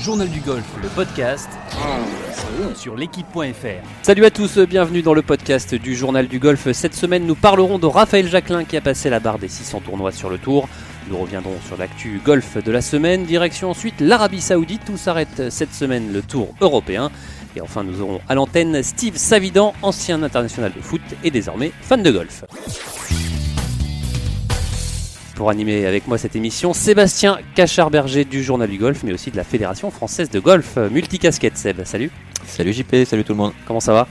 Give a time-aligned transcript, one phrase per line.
[0.00, 1.48] Journal du golf, le podcast
[2.74, 3.66] sur l'équipe.fr.
[4.02, 6.72] Salut à tous, bienvenue dans le podcast du Journal du golf.
[6.72, 10.12] Cette semaine, nous parlerons de Raphaël Jacquelin qui a passé la barre des 600 tournois
[10.12, 10.68] sur le tour.
[11.08, 13.24] Nous reviendrons sur l'actu golf de la semaine.
[13.24, 17.10] Direction ensuite l'Arabie Saoudite où s'arrête cette semaine le tour européen.
[17.56, 22.02] Et enfin, nous aurons à l'antenne Steve Savidan, ancien international de foot et désormais fan
[22.02, 22.44] de golf.
[25.34, 29.36] Pour animer avec moi cette émission, Sébastien Cachard-Berger du Journal du Golf, mais aussi de
[29.36, 31.56] la Fédération française de golf multicasquette.
[31.56, 32.10] Seb, salut.
[32.44, 33.52] Salut JP, salut tout le monde.
[33.66, 34.08] Comment ça va?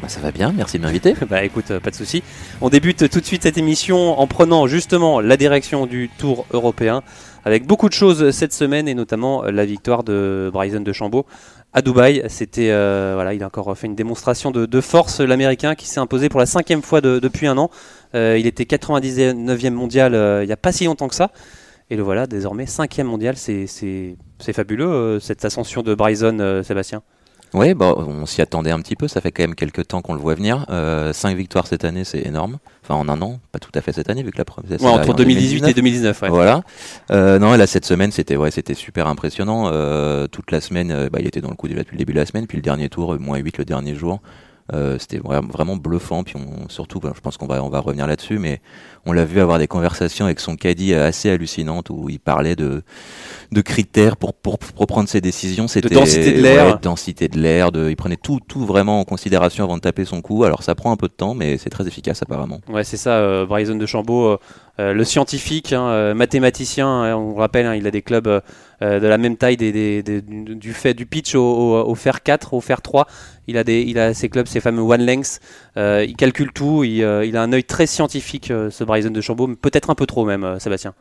[0.00, 1.14] Bah, Ça va bien, merci de m'inviter.
[1.28, 2.22] bah écoute, pas de souci.
[2.60, 7.02] On débute tout de suite cette émission en prenant justement la direction du Tour européen
[7.44, 11.26] avec beaucoup de choses cette semaine et notamment la victoire de Bryson de Chambaud
[11.72, 12.22] à Dubaï.
[12.28, 16.28] C'était euh, voilà, il a encore fait une démonstration de, force l'Américain qui s'est imposé
[16.28, 17.70] pour la cinquième fois depuis un an.
[18.14, 21.30] Euh, il était 99e mondial euh, il n'y a pas si longtemps que ça.
[21.90, 23.36] Et le voilà désormais cinquième mondial.
[23.36, 23.66] C'est
[24.52, 27.02] fabuleux cette ascension de Bryson, Sébastien.
[27.54, 29.08] Oui, bah, on s'y attendait un petit peu.
[29.08, 30.66] Ça fait quand même quelques temps qu'on le voit venir.
[30.70, 32.58] Euh, 5 victoires cette année, c'est énorme.
[32.84, 34.80] Enfin, en un an, pas tout à fait cette année, vu que la première.
[34.80, 36.22] Ouais, entre 2018 et 2019.
[36.22, 36.28] Ouais.
[36.28, 36.62] Voilà.
[37.10, 39.68] Euh, non, là cette semaine, c'était ouais, c'était super impressionnant.
[39.72, 42.18] Euh, toute la semaine, bah, il était dans le coup déjà depuis le début de
[42.18, 44.20] la semaine, puis le dernier tour, moins 8 le dernier jour.
[44.72, 46.22] Euh, c'était vraiment bluffant.
[46.22, 48.60] Puis on, surtout, je pense qu'on va, on va revenir là-dessus, mais
[49.06, 52.82] on l'a vu avoir des conversations avec son caddie assez hallucinantes où il parlait de,
[53.50, 55.68] de critères pour, pour, pour prendre ses décisions.
[55.68, 56.78] C'était de densité de l'air.
[56.78, 57.72] densité de l'air.
[57.72, 60.44] De, il prenait tout, tout vraiment en considération avant de taper son coup.
[60.44, 62.60] Alors ça prend un peu de temps, mais c'est très efficace apparemment.
[62.68, 63.14] Ouais, c'est ça.
[63.14, 64.38] Euh, Bryson de Chambaud, euh,
[64.78, 68.42] euh, le scientifique, hein, mathématicien, hein, on rappelle, hein, il a des clubs
[68.80, 73.06] de la même taille des, du, fait, du pitch au, fer 4, au fer 3.
[73.46, 75.40] Il a, des, il a ses clubs, ses fameux one lengths.
[75.76, 76.84] il calcule tout.
[76.84, 80.24] Il, il, a un œil très scientifique, ce Bryson de Chambaud, peut-être un peu trop
[80.24, 80.94] même, Sébastien.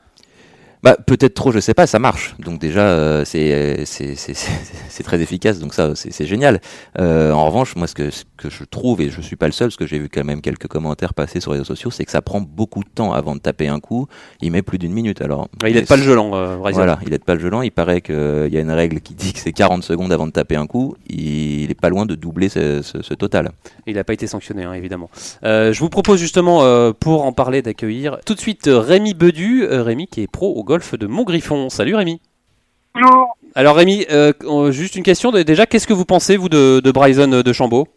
[0.81, 2.35] Bah, peut-être trop, je sais pas, ça marche.
[2.39, 6.61] Donc déjà, euh, c'est c'est très efficace, donc ça, c'est génial.
[6.99, 9.51] Euh, en revanche, moi, ce que, ce que je trouve, et je suis pas le
[9.51, 12.05] seul, parce que j'ai vu quand même quelques commentaires passer sur les réseaux sociaux, c'est
[12.05, 14.07] que ça prend beaucoup de temps avant de taper un coup.
[14.41, 15.21] Il met plus d'une minute.
[15.21, 17.61] Alors, il n'est pas le gelant, euh, Voilà, il n'est pas le gelant.
[17.61, 20.31] Il paraît qu'il y a une règle qui dit que c'est 40 secondes avant de
[20.31, 20.95] taper un coup.
[21.09, 23.51] Il est pas loin de doubler ce, ce, total.
[23.85, 25.09] Il n'a pas été sanctionné, hein, évidemment.
[25.43, 29.65] Euh, je vous propose justement, euh, pour en parler, d'accueillir tout de suite Rémi Bedu,
[29.65, 31.67] Rémi qui est pro au golf de Montgriffon.
[31.69, 32.21] Salut Rémi.
[32.93, 33.35] Bonjour.
[33.55, 34.33] Alors Rémi, euh,
[34.69, 35.31] juste une question.
[35.31, 37.87] Déjà, qu'est-ce que vous pensez, vous, de, de Bryson euh, de Chambaud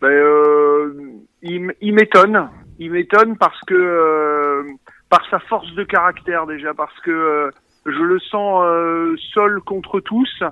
[0.00, 0.94] ben, euh,
[1.42, 2.48] Il, m'étonne.
[2.78, 4.64] Il m'étonne parce que,
[5.10, 7.50] par sa force de caractère déjà, parce que
[7.84, 8.62] je le sens
[9.34, 10.44] seul contre tous.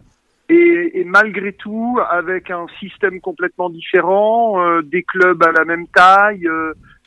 [0.49, 6.49] Et, et, malgré tout, avec un système complètement différent, des clubs à la même taille,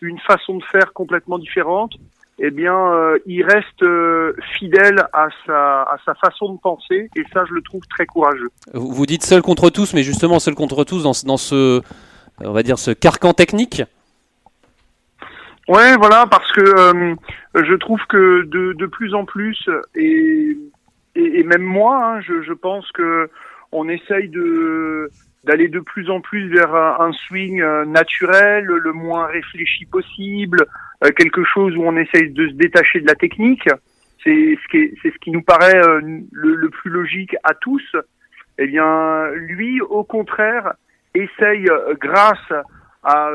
[0.01, 1.91] une façon de faire complètement différente,
[2.41, 7.23] eh bien, euh, il reste euh, fidèle à sa, à sa façon de penser, et
[7.33, 8.49] ça, je le trouve très courageux.
[8.73, 11.81] Vous dites seul contre tous, mais justement seul contre tous dans, dans ce,
[12.39, 13.83] on va dire, ce carcan technique?
[15.67, 17.15] Ouais, voilà, parce que euh,
[17.55, 20.57] je trouve que de, de plus en plus, et,
[21.15, 23.29] et, même moi, hein, je, je pense que
[23.71, 25.11] on essaye de
[25.45, 30.65] d'aller de plus en plus vers un, swing naturel, le moins réfléchi possible,
[31.15, 33.67] quelque chose où on essaye de se détacher de la technique.
[34.23, 36.01] C'est ce qui, ce qui nous paraît euh,
[36.31, 37.95] le, le, plus logique à tous.
[38.57, 40.73] Eh bien, lui, au contraire,
[41.13, 42.51] essaye, euh, grâce
[43.17, 43.29] à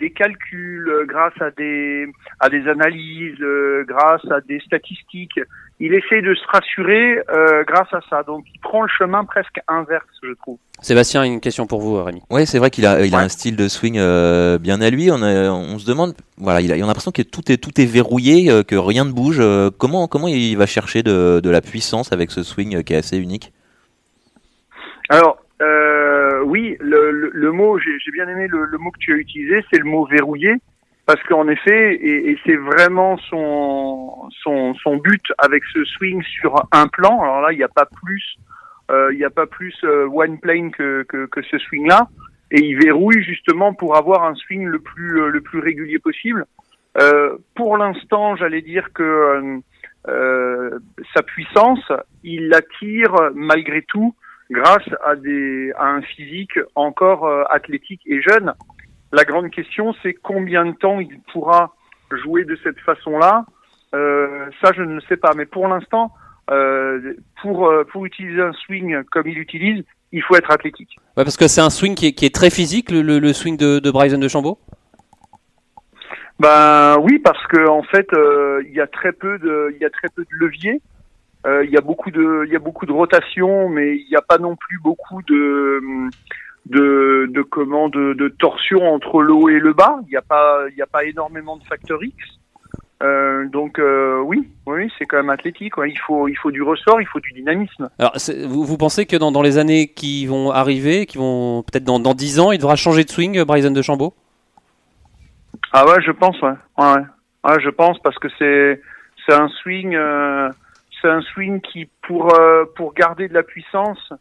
[0.00, 2.06] des calculs, grâce à des,
[2.40, 3.44] à des analyses,
[3.92, 5.40] grâce à des statistiques,
[5.80, 8.22] il essaie de se rassurer euh, grâce à ça.
[8.22, 10.58] Donc il prend le chemin presque inverse, je trouve.
[10.80, 12.22] Sébastien, une question pour vous, Rémi.
[12.30, 15.10] Oui, c'est vrai qu'il a, il a un style de swing euh, bien à lui.
[15.10, 17.86] On, on se demande, voilà, il a, il a l'impression que tout est, tout est
[17.86, 19.40] verrouillé, euh, que rien ne bouge.
[19.40, 22.98] Euh, comment, comment il va chercher de, de la puissance avec ce swing qui est
[22.98, 23.52] assez unique?
[25.08, 25.38] Alors,
[26.44, 29.64] oui, le, le, le mot, j'ai bien aimé le, le, mot que tu as utilisé,
[29.70, 30.54] c'est le mot verrouillé
[31.08, 36.54] parce qu'en effet, et, et c'est vraiment son, son, son but avec ce swing sur
[36.70, 37.22] un plan.
[37.22, 38.36] Alors là, il n'y a pas plus,
[38.90, 42.08] euh, il n'y a pas plus euh, one plane que, que, que ce swing-là,
[42.50, 46.44] et il verrouille justement pour avoir un swing le plus euh, le plus régulier possible.
[46.98, 49.60] Euh, pour l'instant, j'allais dire que
[50.08, 50.78] euh,
[51.14, 51.90] sa puissance,
[52.22, 54.14] il l'attire malgré tout
[54.50, 58.52] grâce à des à un physique encore athlétique et jeune.
[59.12, 61.74] La grande question, c'est combien de temps il pourra
[62.10, 63.44] jouer de cette façon-là?
[63.94, 65.32] Euh, ça, je ne le sais pas.
[65.34, 66.12] Mais pour l'instant,
[66.50, 70.96] euh, pour euh, pour utiliser un swing comme il utilise, il faut être athlétique.
[71.16, 73.78] Ouais, parce que c'est un swing qui est, qui est très physique, le, swing de,
[73.78, 74.58] de Bryson de Chambaud.
[76.38, 79.84] Ben oui, parce que en fait, euh, il y a très peu de, il y
[79.84, 80.80] a très peu de levier.
[81.46, 84.16] Euh, Il y a beaucoup de, il y a beaucoup de rotation, mais il n'y
[84.16, 85.80] a pas non plus beaucoup de,
[86.66, 89.98] de, de comment, de, de torsion entre le haut et le bas.
[90.06, 92.14] Il n'y a pas, il y a pas énormément de facteurs X.
[93.00, 95.76] Euh, donc euh, oui, oui, c'est quand même athlétique.
[95.76, 95.88] ouais.
[95.90, 97.88] Il faut, il faut du ressort, il faut du dynamisme.
[98.00, 98.14] Alors,
[98.48, 102.00] vous, vous pensez que dans, dans les années qui vont arriver, qui vont peut-être dans,
[102.00, 104.14] dans 10 ans, il devra changer de swing, Bryson de Chambaud
[105.72, 106.50] Ah ouais, je pense, ouais.
[106.76, 107.02] Ouais, ouais.
[107.44, 108.82] Ouais, je pense parce que c'est
[109.24, 110.48] c'est un swing, euh,
[111.00, 114.12] c'est un swing qui pour euh, pour garder de la puissance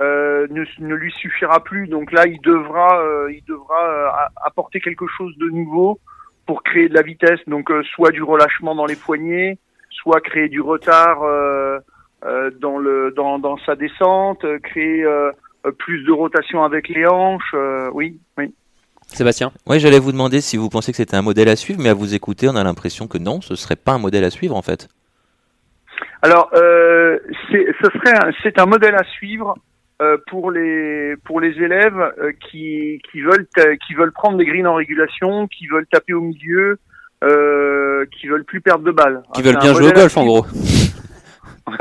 [0.00, 1.86] euh, ne, ne lui suffira plus.
[1.88, 4.08] Donc là, il devra euh, il devra euh,
[4.44, 6.00] apporter quelque chose de nouveau
[6.46, 7.40] pour créer de la vitesse.
[7.46, 9.58] Donc euh, soit du relâchement dans les poignets,
[9.90, 11.78] soit créer du retard euh,
[12.24, 15.06] euh, dans le dans dans sa descente, créer
[15.78, 17.54] plus de rotation avec les hanches.
[17.54, 18.54] euh, oui, oui.
[19.06, 19.52] Sébastien?
[19.66, 21.94] Ouais, j'allais vous demander si vous pensez que c'était un modèle à suivre, mais à
[21.94, 24.62] vous écouter, on a l'impression que non, ce serait pas un modèle à suivre en
[24.62, 24.88] fait.
[26.24, 27.18] Alors, euh,
[27.50, 29.54] c'est, ce serait, un- c'est un modèle à suivre
[30.00, 33.46] euh, pour les pour les élèves euh, qui qui veulent
[33.86, 36.78] qui veulent prendre des greens en régulation, qui veulent taper au milieu,
[37.22, 39.22] euh, qui veulent plus perdre de balles.
[39.34, 40.46] Qui Ah, veulent bien jouer au golf en gros.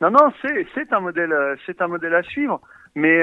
[0.00, 1.34] Non, non, c'est c'est un modèle,
[1.64, 2.60] c'est un modèle à suivre,
[2.94, 3.22] mais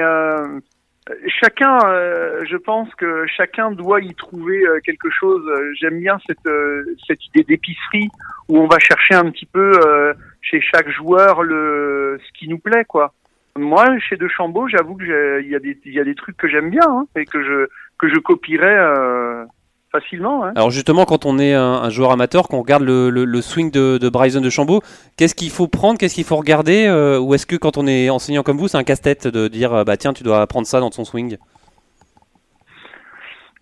[1.40, 5.42] chacun, euh, je pense que chacun doit y trouver euh, quelque chose.
[5.48, 8.08] Euh, J'aime bien cette euh, cette idée d'épicerie
[8.48, 12.58] où on va chercher un petit peu euh, chez chaque joueur le ce qui nous
[12.58, 13.12] plaît, quoi.
[13.56, 16.36] Moi, chez De Chambaud, j'avoue que il y a des il y a des trucs
[16.36, 17.68] que j'aime bien hein, et que je
[17.98, 19.44] que je copierais euh,
[19.94, 20.44] facilement.
[20.44, 20.52] Hein.
[20.56, 23.70] Alors justement, quand on est un, un joueur amateur, qu'on regarde le, le- le swing
[23.70, 24.80] de, de Bryson de Chambaud,
[25.16, 28.10] qu'est-ce qu'il faut prendre, qu'est-ce qu'il faut regarder euh, Ou est-ce que quand on est
[28.10, 30.80] enseignant comme vous, c'est un casse-tête de dire euh, bah tiens, tu dois prendre ça
[30.80, 31.36] dans ton swing?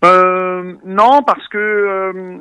[0.03, 2.37] Euh, non, parce que euh,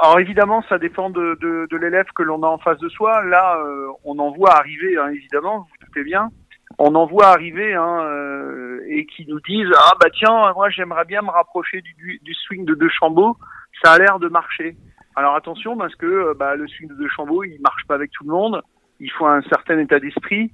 [0.00, 3.22] alors évidemment, ça dépend de, de, de l'élève que l'on a en face de soi.
[3.24, 6.30] Là, euh, on en voit arriver, hein, évidemment, vous vous doutez bien.
[6.82, 11.04] On en voit arriver hein, euh, et qui nous disent ah bah tiens, moi j'aimerais
[11.04, 13.36] bien me rapprocher du, du, swing de De Chambaud.
[13.84, 14.78] Ça a l'air de marcher.
[15.14, 18.10] Alors attention parce que euh, bah, le swing de De Chambaud, il marche pas avec
[18.12, 18.62] tout le monde.
[18.98, 20.52] Il faut un certain état d'esprit.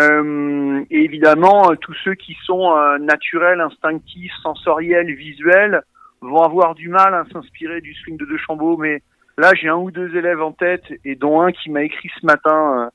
[0.00, 5.82] Euh, et évidemment, euh, tous ceux qui sont naturels, instinctifs, sensoriels, visuels,
[6.22, 8.78] vont avoir du mal à s'inspirer du swing de De Chambaud.
[8.78, 9.00] Mais
[9.36, 12.26] là, j'ai un ou deux élèves en tête, et dont un qui m'a écrit ce
[12.26, 12.90] matin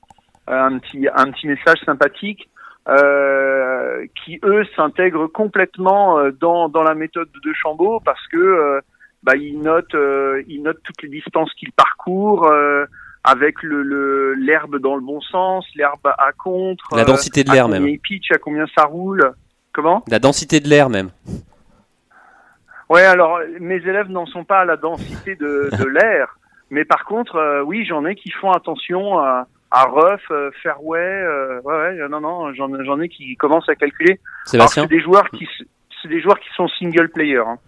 [0.46, 2.50] un petit un petit message sympathique,
[2.88, 8.80] euh, qui eux s'intègrent complètement euh, dans dans la méthode de Chambaud parce que euh,
[9.22, 12.50] bah, ils notent euh, ils notent toutes les distances qu'ils parcourent.
[13.26, 17.86] avec le l'herbe dans le bon sens, l'herbe à contre, La densité de l'air même.
[17.98, 19.32] pitch, à combien ça roule.
[19.72, 20.04] Comment?
[20.08, 21.08] La densité de l'air même.
[22.90, 26.36] Ouais, alors mes élèves n'en sont pas à la densité de, de l'air,
[26.68, 30.98] mais par contre, oui, j'en ai qui font attention à, à rough, euh, fairway.
[31.00, 34.20] euh, ouais, ouais, non, non, j'en j'en ai qui commencent à calculer.
[34.54, 35.66] Alors Sébastien c'est des joueurs qui s-
[36.02, 37.38] c'est des joueurs qui sont single player.
[37.38, 37.58] hein.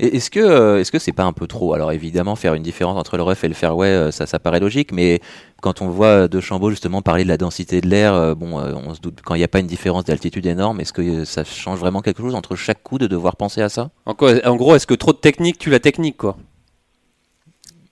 [0.00, 1.74] Et Est-ce que euh, est-ce que c'est pas un peu trop?
[1.74, 4.60] Alors évidemment, faire une différence entre le rough et le fairway, euh, ça, ça paraît
[4.60, 5.18] logique, mais
[5.60, 8.74] quand on voit De Chambaud justement parler de la densité de l'air, euh, bon, euh,
[8.76, 11.24] on se doute quand il n'y a pas une différence d'altitude énorme, est-ce que euh,
[11.24, 13.90] ça change vraiment quelque chose entre chaque coup de devoir penser à ça?
[14.06, 16.36] En, quoi- en gros, est-ce que trop de technique tue la technique quoi?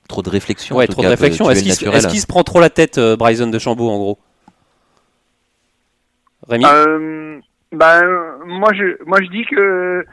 [0.09, 0.77] Trop de réflexion.
[0.77, 1.51] en Ouais, tout trop de cas, réflexion.
[1.51, 4.19] Est-ce qu'il se- prend trop la tête, euh, Bryson de Chambaud en gros?
[6.49, 6.65] Rémi?
[6.67, 7.39] Euh,
[7.73, 8.03] ben,
[8.47, 10.05] moi je moi je dis que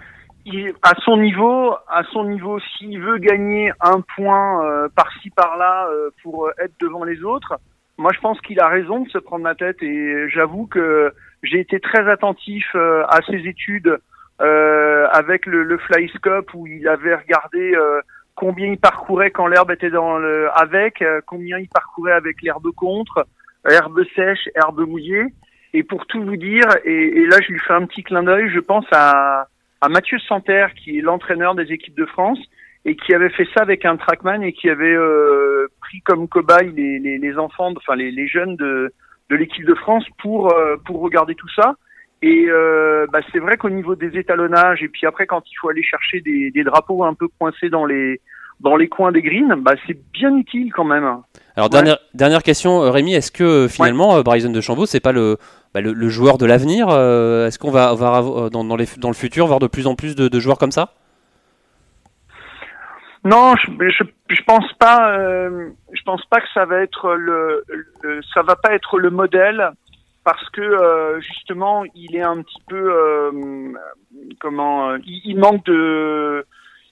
[0.46, 5.88] il- à son niveau, à son niveau, s'il veut gagner un point euh, par-ci par-là
[5.92, 7.54] euh, pour être devant les autres,
[7.98, 11.60] moi je pense qu'il a raison de se prendre la tête et j'avoue que j'ai
[11.60, 14.00] été très attentif euh, à ses études
[14.42, 18.02] euh, avec le, le Flyscope où il avait regardé euh,
[18.36, 22.72] combien il parcourait quand l'herbe était dans le avec, euh, combien il parcourait avec l'herbe
[22.72, 23.26] contre,
[23.70, 25.26] herbe sèche, herbe mouillée.
[25.74, 28.50] Et pour tout vous dire, et, et là je lui fais un petit clin d'œil,
[28.50, 29.48] je pense à,
[29.82, 32.40] à Mathieu Santerre, qui est l'entraîneur des équipes de France,
[32.86, 36.72] et qui avait fait ça avec un trackman et qui avait euh, pris comme cobaye
[36.74, 38.94] les, les, les enfants, enfin les, les jeunes de,
[39.30, 41.76] de l'équipe de France pour, euh, pour regarder tout ça.
[42.26, 45.68] Et euh, bah, c'est vrai qu'au niveau des étalonnages, et puis après quand il faut
[45.70, 48.22] aller chercher des, des drapeaux un peu coincés dans les
[48.62, 51.04] dans les coins des greens, bah, c'est bien utile quand même.
[51.04, 51.24] Alors
[51.58, 51.70] Ouais.
[51.70, 55.38] dernière, dernière question, euh, Rémi, est-ce que euh, finalement Bryson de Chambaud c'est pas le,
[55.74, 59.16] bah, le, le joueur de l'avenir Est-ce qu'on va, va dans, dans, les, dans le
[59.16, 60.94] futur voir de plus en plus de, de joueurs comme ça?
[63.26, 64.04] Non, je, je,
[64.36, 65.18] je pense pas.
[65.18, 67.64] Euh, je pense pas que ça va être le,
[68.02, 69.72] le, ça va pas être le modèle
[70.24, 73.74] parce que euh, justement il est un petit peu euh,
[74.40, 76.46] comment euh, il, il manque de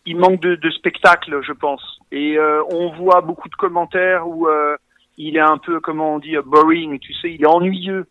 [0.06, 2.00] il manque de, de spectacle, je pense.
[2.12, 4.76] Et euh, on voit beaucoup de commentaires où euh,
[5.18, 8.08] il est un peu comment on dit boring, tu sais, il est ennuyeux.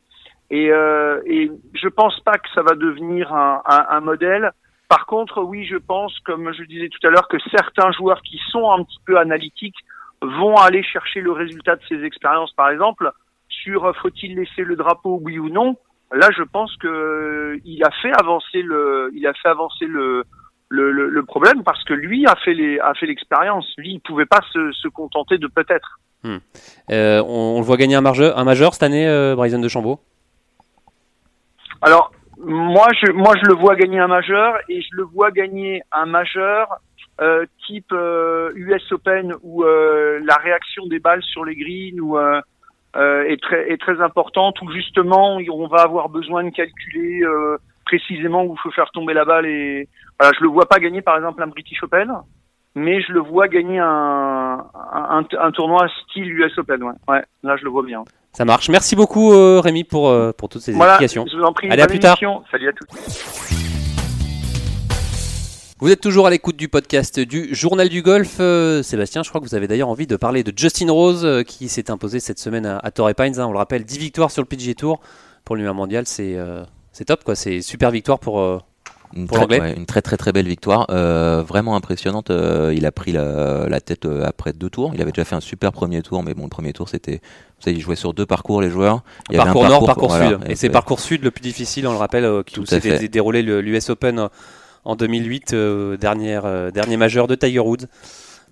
[0.50, 4.52] Et, euh, et je pense pas que ça va devenir un, un, un modèle.
[4.88, 8.40] Par contre, oui, je pense, comme je disais tout à l'heure, que certains joueurs qui
[8.50, 9.78] sont un petit peu analytiques
[10.22, 12.52] vont aller chercher le résultat de ces expériences.
[12.54, 13.12] Par exemple,
[13.62, 15.76] sur euh, faut-il laisser le drapeau, oui ou non.
[16.12, 20.24] Là, je pense que euh, il a fait avancer le, il a fait avancer le,
[20.68, 23.72] le, le, le problème parce que lui a fait les, a fait l'expérience.
[23.78, 26.00] Lui, il pouvait pas se, se contenter de peut-être.
[26.24, 29.68] Euh, on, on le voit gagner un majeur, un majeur cette année, euh, Bryson de
[29.68, 30.00] Chambaud.
[31.80, 35.82] Alors, moi, je, moi, je le vois gagner un majeur et je le vois gagner
[35.92, 36.68] un majeur
[37.20, 37.92] euh, type
[38.54, 42.18] US Open où la réaction des balles sur les greens ou
[42.96, 48.44] est très est très importante où justement on va avoir besoin de calculer euh, précisément
[48.44, 51.16] où il faut faire tomber la balle et voilà, je le vois pas gagner par
[51.16, 52.12] exemple un British Open,
[52.74, 56.82] mais je le vois gagner un un, un tournoi style US Open.
[56.82, 58.02] Ouais, ouais, là je le vois bien.
[58.32, 58.68] Ça marche.
[58.68, 61.24] Merci beaucoup euh, Rémi pour, euh, pour toutes ces Voilà, explications.
[61.30, 61.68] je vous en prie.
[61.68, 62.16] Allez, à plus tard.
[62.50, 63.79] Salut à tous.
[65.80, 68.36] Vous êtes toujours à l'écoute du podcast du Journal du Golf.
[68.40, 71.42] Euh, Sébastien, je crois que vous avez d'ailleurs envie de parler de Justin Rose euh,
[71.42, 73.40] qui s'est imposé cette semaine à, à Torrey Pines.
[73.40, 73.46] hein.
[73.46, 75.00] on le rappelle, 10 victoires sur le PGA Tour
[75.44, 76.04] pour le numéro mondial.
[76.06, 77.34] C'est euh, c'est top, quoi.
[77.34, 78.40] C'est super victoire pour.
[78.40, 78.58] euh,
[79.16, 82.28] Une, Pour très, ouais, une très très très belle victoire, euh, vraiment impressionnante.
[82.30, 84.90] euh, il a pris la, la tête euh, après deux tours.
[84.94, 87.64] Il avait déjà fait un super premier tour, mais bon, le premier tour c'était, vous
[87.64, 89.02] savez, il jouait sur deux parcours les joueurs.
[89.30, 90.40] Il y avait un parcours nord, parcours sud.
[90.44, 93.08] Et c'est c'est- parcours sud le plus difficile, on le rappelle, qui fait.
[93.08, 94.28] déroulé l'US Open
[94.84, 97.86] en 2008, euh, dernière, euh, dernier majeur de Tiger Woods.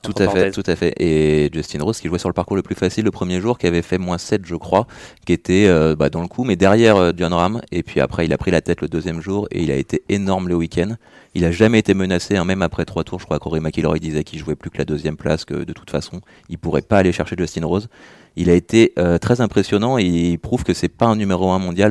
[0.03, 0.95] Tout à fait, tout à fait.
[1.01, 3.67] Et Justin Rose qui jouait sur le parcours le plus facile le premier jour, qui
[3.67, 4.87] avait fait moins 7 je crois,
[5.27, 7.61] qui était euh, bah, dans le coup, mais derrière euh, John Ram.
[7.73, 10.03] Et puis après, il a pris la tête le deuxième jour et il a été
[10.09, 10.95] énorme le week-end.
[11.35, 13.19] Il a jamais été menacé, hein, même après trois tours.
[13.19, 15.91] Je crois qu'Rory McIlroy disait qu'il jouait plus que la deuxième place, que de toute
[15.91, 17.89] façon, il pourrait pas aller chercher Justin Rose.
[18.37, 21.59] Il a été euh, très impressionnant et il prouve que c'est pas un numéro un
[21.59, 21.91] mondial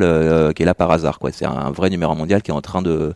[0.53, 1.19] qui est là par hasard.
[1.19, 1.31] quoi.
[1.33, 3.13] C'est un vrai numéro un mondial qui est en train de,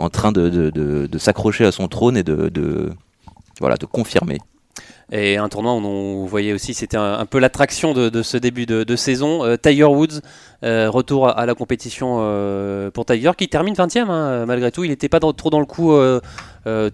[0.00, 2.92] en train de, s'accrocher à son trône et de,
[3.60, 4.38] voilà, de confirmer.
[5.12, 8.96] Et un tournoi où on voyait aussi, c'était un, peu l'attraction de, ce début de,
[8.96, 9.44] saison.
[9.44, 10.20] Euh, Tiger Woods,
[10.62, 14.84] euh, retour à, la compétition euh, pour Tiger, qui termine 20ème hein, malgré tout.
[14.84, 15.92] Il n'était pas trop dans le coup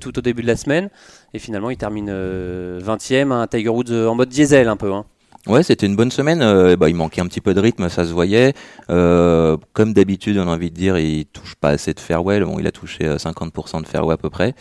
[0.01, 0.89] tout au début de la semaine.
[1.37, 3.31] Et finalement, il termine euh, 20ème.
[3.31, 4.93] Un Tiger Woods en mode diesel un peu.
[4.93, 5.05] Hein.
[5.47, 6.43] Ouais, c'était une bonne semaine.
[6.43, 8.53] Euh, bah, il manquait un petit peu de rythme, ça se voyait.
[8.91, 12.41] Euh, comme d'habitude, on a envie de dire, il touche pas assez de fairway.
[12.41, 14.55] Bon, il a touché euh, 50% de fairway à peu près.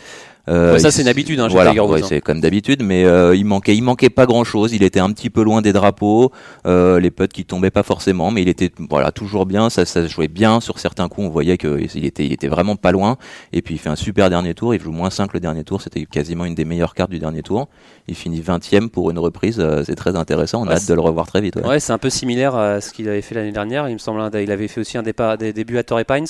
[0.48, 2.06] Euh, Ouais, ça, c'est une habitude, hein, voilà, ouais, hein.
[2.08, 4.72] c'est comme d'habitude, mais euh, il manquait, il manquait pas grand chose.
[4.72, 6.30] Il était un petit peu loin des drapeaux,
[6.66, 9.70] euh, les putts qui tombaient pas forcément, mais il était voilà toujours bien.
[9.70, 11.26] Ça, ça se jouait bien sur certains coups.
[11.26, 13.16] On voyait qu'il était, il était vraiment pas loin.
[13.52, 14.74] Et puis il fait un super dernier tour.
[14.74, 15.82] Il joue moins 5 le dernier tour.
[15.82, 17.68] C'était quasiment une des meilleures cartes du dernier tour.
[18.06, 19.60] Il finit 20e pour une reprise.
[19.84, 20.62] c'est très intéressant.
[20.62, 21.56] On Ouais, a hâte de le revoir très vite.
[21.56, 21.66] ouais.
[21.66, 23.88] Ouais, c'est un peu similaire à ce qu'il avait fait l'année dernière.
[23.88, 26.26] Il me semble, hein, il avait fait aussi un départ, des débuts à Torrey Pines.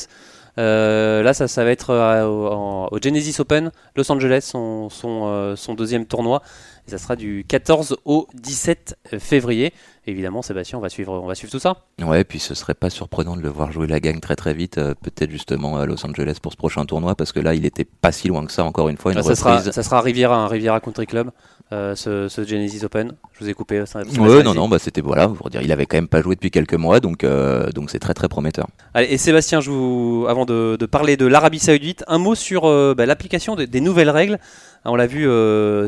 [0.59, 4.89] Euh, là, ça, ça va être euh, au, en- au Genesis Open, Los Angeles, son,
[4.89, 6.43] son, euh, son deuxième tournoi.
[6.89, 9.73] Et ça sera du 14 au 17 février.
[10.07, 11.79] Évidemment, Sébastien, on va suivre, on va suivre tout ça.
[12.01, 14.79] Ouais, puis ce serait pas surprenant de le voir jouer la gagne très très vite,
[14.79, 17.85] euh, peut-être justement à Los Angeles pour ce prochain tournoi, parce que là, il était
[17.85, 19.73] pas si loin que ça, encore une fois, une Ah, ça, sera, reprise.
[19.73, 21.31] ça sera Riviera, un Riviera Country Club,
[21.73, 23.13] euh, ce, ce Genesis Open.
[23.33, 23.85] Je vous ai coupé.
[23.87, 26.35] Ça, Ouais, non, non, bah c'était voilà, pour dire, il avait quand même pas joué
[26.37, 28.67] depuis quelques mois, donc euh, donc c'est très très prometteur.
[28.95, 32.65] Allez, et Sébastien, je vous, avant de, de parler de l'Arabie Saoudite, un mot sur
[32.67, 34.39] euh, bah, l'application de- des nouvelles règles.
[34.85, 35.27] On l'a vu,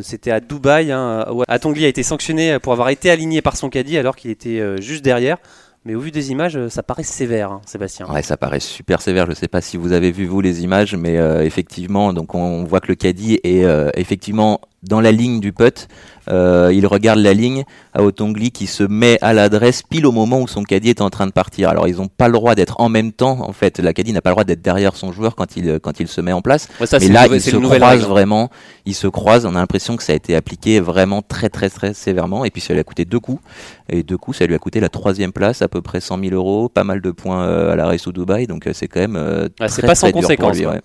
[0.03, 0.91] c'était à Dubaï.
[0.91, 4.31] Hein, où Atongli a été sanctionné pour avoir été aligné par son caddie alors qu'il
[4.33, 5.37] était juste derrière.
[5.85, 8.07] Mais au vu des images, ça paraît sévère, hein, Sébastien.
[8.13, 9.27] Ouais, ça paraît super sévère.
[9.31, 12.65] Je sais pas si vous avez vu vous les images, mais euh, effectivement, donc on
[12.65, 15.89] voit que le caddie est euh, effectivement dans la ligne du putt.
[16.31, 20.41] Euh, il regarde la ligne à Otongli qui se met à l'adresse pile au moment
[20.41, 21.71] où son caddie est en train de partir.
[21.71, 23.39] Alors ils n'ont pas le droit d'être en même temps.
[23.41, 26.01] En fait, la caddie n'a pas le droit d'être derrière son joueur quand il quand
[26.01, 26.69] il se met en place.
[26.81, 28.51] Ouais, ça, mais là, ils se croisent vraiment.
[28.85, 29.47] Ils se croisent.
[29.47, 32.45] On a l'impression que ça a été appliqué vraiment très très très sévèrement.
[32.45, 33.41] Et puis ça lui a coûté deux coups.
[33.89, 36.35] Et deux coups, ça lui a coûté la troisième place, à peu près 100 000
[36.35, 38.47] euros, pas mal de points euh, à la race au Dubaï.
[38.47, 40.67] Donc euh, c'est quand même euh, Ouais, c'est très, pas sans très dur pour lui,
[40.67, 40.81] ouais.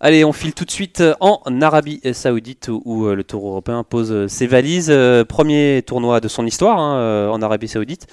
[0.00, 3.82] Allez, on file tout de suite euh, en Arabie Saoudite où, euh, le Tour européen
[3.82, 4.92] pose euh, ses valises.
[5.28, 8.06] Premier tournoi de son histoire hein, en Arabie Saoudite.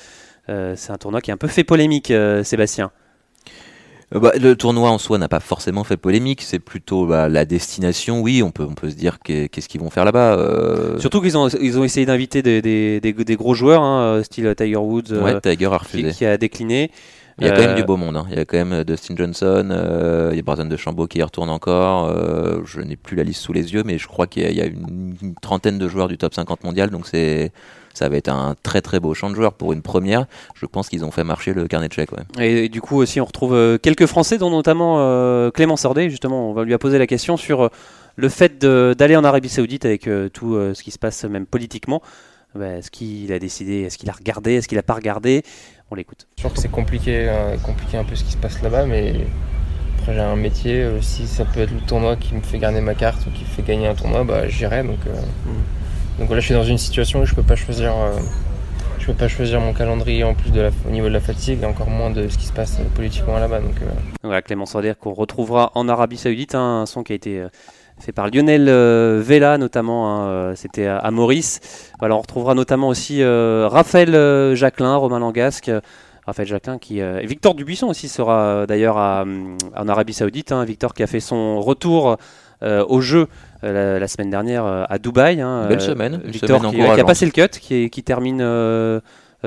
[0.48, 2.14] C'est un tournoi qui a un peu fait polémique,
[2.44, 2.92] Sébastien.
[4.12, 8.22] Bah, le tournoi en soi n'a pas forcément fait polémique, c'est plutôt bah, la destination.
[8.22, 10.38] Oui, on peut, on peut se dire qu'est-ce qu'ils vont faire là-bas.
[10.38, 11.00] Euh.
[11.00, 14.76] Surtout qu'ils ont, ils ont essayé d'inviter des, des, des, gros joueurs, hein, style Tiger
[14.78, 16.12] Woods, ouais, Tiger a refusé.
[16.12, 16.92] Qui, a décliné.
[17.40, 18.16] Il y a quand même du beau monde.
[18.16, 18.26] Hein.
[18.30, 19.68] Il y a quand même Dustin Johnson,
[20.32, 22.10] il y a Bryson de Chambaud qui y retourne encore.
[22.66, 24.66] je n'ai plus la liste sous les yeux, mais je crois qu'il y, y, a
[24.66, 27.52] une trentaine de joueurs du top 50 mondial, donc c'est
[27.96, 30.26] ça va être un très très beau champ de joueurs pour une première.
[30.54, 32.10] Je pense qu'ils ont fait marcher le carnet de chèques.
[32.40, 36.10] Et, du coup aussi on retrouve euh, quelques Français, dont notamment euh, Clément Sordet.
[36.10, 37.70] Justement, on va lui poser la question sur euh,
[38.18, 42.02] le fait d'aller en Arabie Saoudite avec tout ce qui se passe même politiquement.
[42.54, 45.44] Bah, est-ce qu'il a décidé, est-ce qu'il a regardé, est-ce qu'il n'a pas regardé?
[45.92, 46.28] On l'écoute.
[46.38, 47.32] Je sûr que c'est compliqué,
[47.64, 49.14] compliqué un peu ce qui se passe là-bas, mais
[50.00, 50.90] après j'ai un métier.
[51.02, 53.62] si ça peut être le tournoi qui me fait garder ma carte ou qui fait
[53.62, 54.84] gagner un tournoi, bah, j'irai.
[54.84, 55.52] Donc, mm.
[56.20, 58.18] Donc là, je suis dans une situation où je peux pas choisir, euh,
[59.00, 61.62] je peux pas choisir mon calendrier en plus de la, au niveau de la fatigue
[61.62, 63.60] et encore moins de ce qui se passe politiquement là-bas.
[63.60, 63.86] Donc euh.
[64.24, 67.50] voilà, Clément Sorder qu'on retrouvera en Arabie Saoudite, hein, un son qui a été euh,
[68.00, 71.92] fait par Lionel Vela notamment, hein, c'était à, Maurice.
[72.00, 75.72] Voilà, on retrouvera notamment aussi Raphaël Jacquelin, Romain Langasque.
[76.26, 80.52] Raphaël Jacquelin qui Victor Dubuisson aussi sera d'ailleurs en Arabie Saoudite.
[80.52, 82.18] Hein, Victor qui a fait son retour
[82.62, 83.28] au jeu
[83.66, 85.42] euh, la, semaine dernière euh, à Dubaï.
[85.42, 86.22] Hein, Belle semaine.
[86.26, 88.40] Victor qui, a passé le cut, qui, qui termine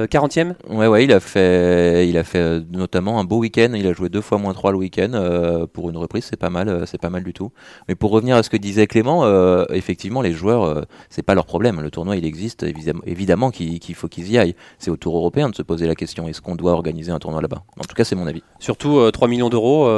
[0.07, 3.73] 40e euh, Ouais, ouais, il a fait, il a fait notamment un beau week-end.
[3.75, 5.67] Il a joué deux fois moins 3 le week-end.
[5.73, 7.53] pour une reprise, c'est pas mal, c'est pas mal du tout.
[7.89, 9.27] Mais pour revenir à ce que disait Clément,
[9.71, 11.81] effectivement, les joueurs, c'est pas leur problème.
[11.81, 14.55] Le tournoi, il existe, évidemment, évidemment qu'il faut qu'ils y aillent.
[14.79, 17.41] C'est au tour européen de se poser la question est-ce qu'on doit organiser un tournoi
[17.41, 17.63] là-bas?
[17.79, 18.43] En tout cas, c'est mon avis.
[18.59, 19.89] Surtout 3 millions d'euros.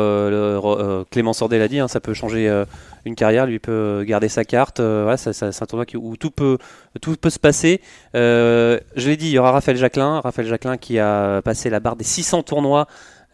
[1.10, 2.64] Clément Sordet l'a dit, hein, ça peut changer
[3.04, 4.80] une carrière, lui peut garder sa carte.
[4.80, 6.58] Euh, voilà, c'est un tournoi où tout peut,
[7.00, 7.80] tout peut se passer.
[8.14, 11.80] Euh, je l'ai dit, il y aura Raphaël Jacquelin, Raphaël Jacquelin qui a passé la
[11.80, 12.86] barre des 600 tournois.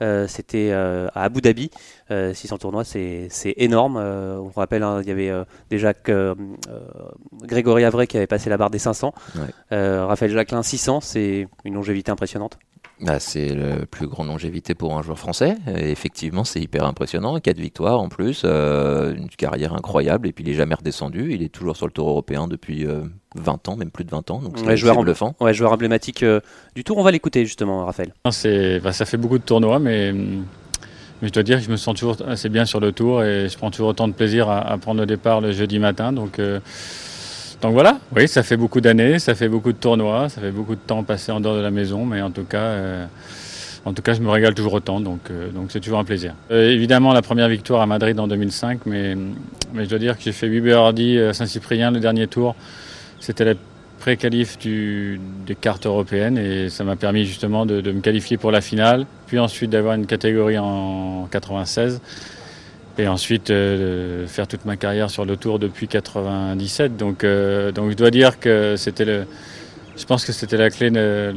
[0.02, 1.70] Euh, c'était à Abu Dhabi.
[2.10, 3.96] 600 tournois, c'est énorme.
[3.96, 5.32] on rappelle, hein, il y avait
[5.70, 6.34] déjà que,
[7.42, 9.12] Grégory Avray qui avait passé la barre des 500.
[9.70, 12.58] Raphaël Jacquelin, 600, c'est une longévité impressionnante.
[13.00, 15.56] Bah, c'est le plus grand longévité pour un joueur français.
[15.76, 17.38] effectivement, c'est hyper impressionnant.
[17.40, 20.28] Quatre victoires en plus, euh, une carrière incroyable.
[20.28, 21.34] Et puis il est jamais redescendu.
[21.34, 24.30] Il est toujours sur le Tour européen depuis 20 euh, ans, même plus de 20
[24.30, 24.40] ans.
[24.40, 25.36] Donc c'est joueur bluffant.
[25.40, 26.40] Ouais, joueur emblématique euh,
[26.74, 26.96] du Tour.
[26.96, 28.14] On va l'écouter justement, Raphaël.
[28.30, 31.76] C'est, bah, ça fait beaucoup de tournois, mais, mais je dois dire que je me
[31.76, 34.60] sens toujours assez bien sur le Tour et je prends toujours autant de plaisir à,
[34.60, 36.14] à prendre le départ le jeudi matin.
[36.14, 36.40] Donc
[37.62, 40.74] donc voilà, oui, ça fait beaucoup d'années, ça fait beaucoup de tournois, ça fait beaucoup
[40.74, 43.06] de temps passé en dehors de la maison, mais en tout cas, euh,
[43.86, 46.34] je me régale toujours autant, donc euh, c'est toujours un plaisir.
[46.50, 49.16] Euh, évidemment, la première victoire à Madrid en 2005, mais
[49.74, 52.54] je dois dire que j'ai fait 8 birdies à Saint-Cyprien le dernier tour.
[53.20, 53.54] C'était la
[54.00, 58.60] pré-qualif des cartes européennes et ça m'a permis justement de, de me qualifier pour la
[58.60, 62.02] finale, puis ensuite d'avoir une catégorie en 96
[62.98, 66.96] et ensuite euh, faire toute ma carrière sur le tour depuis 97.
[66.96, 69.26] Donc, euh, donc je dois dire que c'était le,
[69.96, 71.34] je pense que c'était la clé de,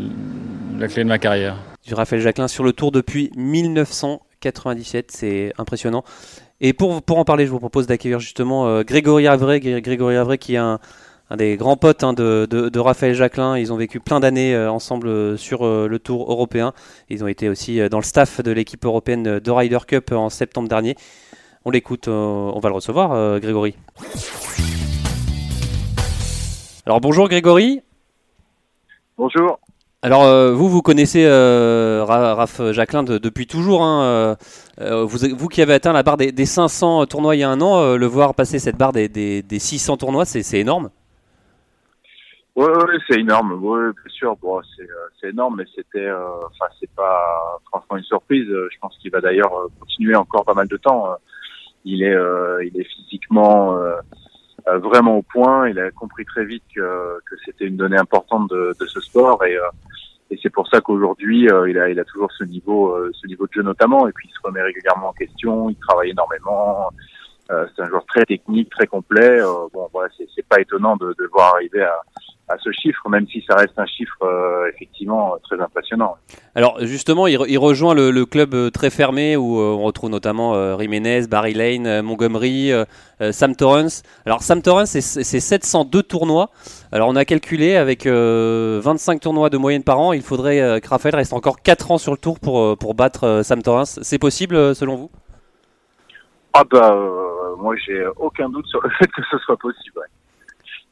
[0.78, 1.58] la clé de ma carrière.
[1.86, 6.04] Du Raphaël Jacquelin sur le tour depuis 1997, c'est impressionnant.
[6.62, 10.56] Et pour, pour en parler, je vous propose d'accueillir justement euh, Grégory Avray, Grégory qui
[10.56, 10.80] est un,
[11.38, 13.58] des grands potes hein, de, de, de, Raphaël Jacquelin.
[13.58, 16.74] Ils ont vécu plein d'années ensemble sur le Tour européen.
[17.10, 20.68] Ils ont été aussi dans le staff de l'équipe européenne de Ryder Cup en septembre
[20.68, 20.96] dernier.
[21.66, 23.76] On l'écoute, euh, on va le recevoir, euh, Grégory.
[26.86, 27.82] Alors bonjour Grégory.
[29.18, 29.60] Bonjour.
[30.02, 33.84] Alors euh, vous, vous connaissez Raph Jacquelin depuis toujours.
[33.84, 34.38] Hein,
[34.80, 38.06] vous, qui avez atteint la barre des, 500 tournois il y a un an, le
[38.06, 40.90] voir passer cette barre des, 600 tournois, c'est énorme.
[42.56, 43.60] Oui, ouais, c'est énorme.
[43.62, 44.38] Oui, bien sûr.
[44.38, 44.62] Bon,
[45.20, 48.48] c'est énorme, mais c'était, enfin, c'est pas franchement une surprise.
[48.48, 51.18] Je pense qu'il va d'ailleurs continuer encore pas mal de temps
[51.86, 53.96] il est, euh, il est physiquement euh,
[54.68, 55.70] euh, vraiment au point.
[55.70, 59.44] Il a compris très vite que, que c'était une donnée importante de, de ce sport
[59.46, 59.58] et,
[60.32, 63.54] et c'est pour ça qu'aujourd'hui il a, il a toujours ce niveau, ce niveau de
[63.54, 64.08] jeu notamment.
[64.08, 65.70] Et puis il se remet régulièrement en question.
[65.70, 66.90] Il travaille énormément.
[67.50, 69.42] C'est un joueur très technique, très complet.
[69.74, 72.02] bon, voilà, c'est pas étonnant de, de voir arriver à,
[72.50, 76.16] à ce chiffre, même si ça reste un chiffre euh, effectivement très impressionnant.
[76.56, 81.28] Alors justement, il, rejoint le, club euh, très fermé où euh, on retrouve notamment Jiménez,
[81.28, 82.72] Barry Lane, Montgomery,
[83.32, 84.02] Sam Torrance.
[84.26, 86.50] Alors Sam Torrance, c'est 702 tournois.
[86.92, 91.16] Alors on a calculé avec 25 tournois de moyenne par an, il faudrait que Raphaël
[91.16, 94.00] reste encore 4 ans sur le tour pour, pour battre Sam Torrance.
[94.02, 95.12] C'est possible selon vous?
[96.54, 97.29] Ah bah
[97.60, 100.02] moi j'ai aucun doute sur le fait que ce soit possible.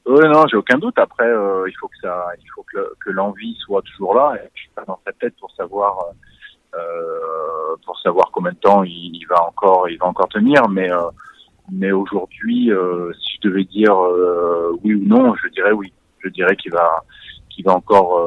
[0.06, 0.98] Oui, non, j'ai aucun doute.
[1.00, 4.36] Après, euh, il faut que ça, il faut que, l'envie soit toujours là.
[4.36, 5.98] Et je suis pas dans sa tête pour savoir
[6.76, 10.68] euh, pour savoir combien de temps il, va encore, il va encore tenir.
[10.70, 10.90] Mais
[11.70, 12.72] mais aujourd'hui,
[13.20, 13.98] si je devais dire
[14.84, 15.92] oui ou non, je dirais oui.
[16.20, 17.04] Je dirais qu'il va
[17.50, 18.22] qu'il va encore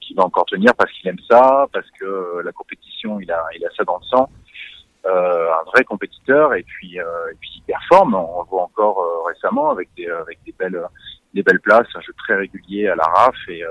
[0.00, 3.64] qu'il va encore tenir parce qu'il aime ça, parce que la compétition, il a il
[3.64, 4.28] a ça dans le sang.
[5.08, 8.14] Euh, un vrai compétiteur et puis, euh, et puis il performe.
[8.14, 10.80] On le voit encore euh, récemment avec des, avec des belles,
[11.34, 13.62] des belles places, un jeu très régulier à la RAF et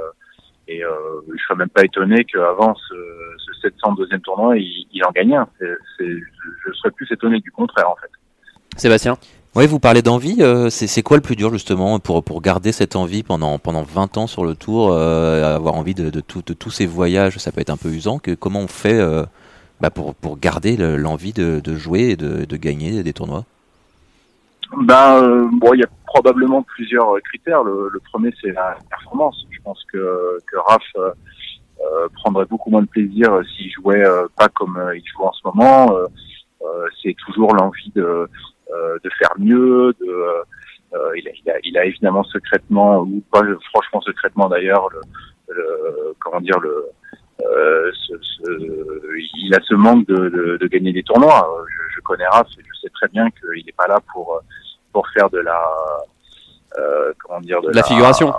[0.67, 0.89] et euh,
[1.31, 2.95] je serais même pas étonné qu'avant ce,
[3.37, 5.47] ce 702e tournoi, il, il en gagne un.
[5.59, 8.09] Je serais plus étonné du contraire en fait.
[8.75, 9.17] Sébastien?
[9.55, 10.37] Oui, vous parlez d'envie.
[10.41, 13.83] Euh, c'est, c'est quoi le plus dur justement pour, pour garder cette envie pendant, pendant
[13.83, 17.37] 20 ans sur le tour, euh, avoir envie de, de, tout, de tous ces voyages?
[17.37, 18.19] Ça peut être un peu usant.
[18.19, 18.99] Que, comment on fait
[19.81, 23.43] bah pour, pour garder l'envie de, de, jouer et de, de, gagner des tournois
[24.77, 27.63] ben, bon, il y a probablement plusieurs critères.
[27.63, 29.45] Le, premier, c'est la performance.
[29.51, 31.11] Je pense que, que Raph euh,
[31.81, 34.03] euh prendrait beaucoup moins de plaisir s'il jouait
[34.37, 35.95] pas comme il joue en ce moment.
[37.03, 38.27] c'est toujours l'envie de,
[39.03, 39.93] de faire mieux.
[39.99, 40.43] De,
[41.17, 44.89] il a, il, a, évidemment secrètement, ou pas franchement secrètement d'ailleurs,
[45.49, 46.85] le, comment dire, le,
[47.39, 48.51] ce, ce,
[49.37, 51.47] il a ce manque de, de, de gagner des tournois.
[51.67, 54.41] Je, je, connais Raph et je sais très bien qu'il n'est pas là pour
[54.91, 55.61] pour faire de la
[56.77, 58.33] euh, comment dire de la, figuration.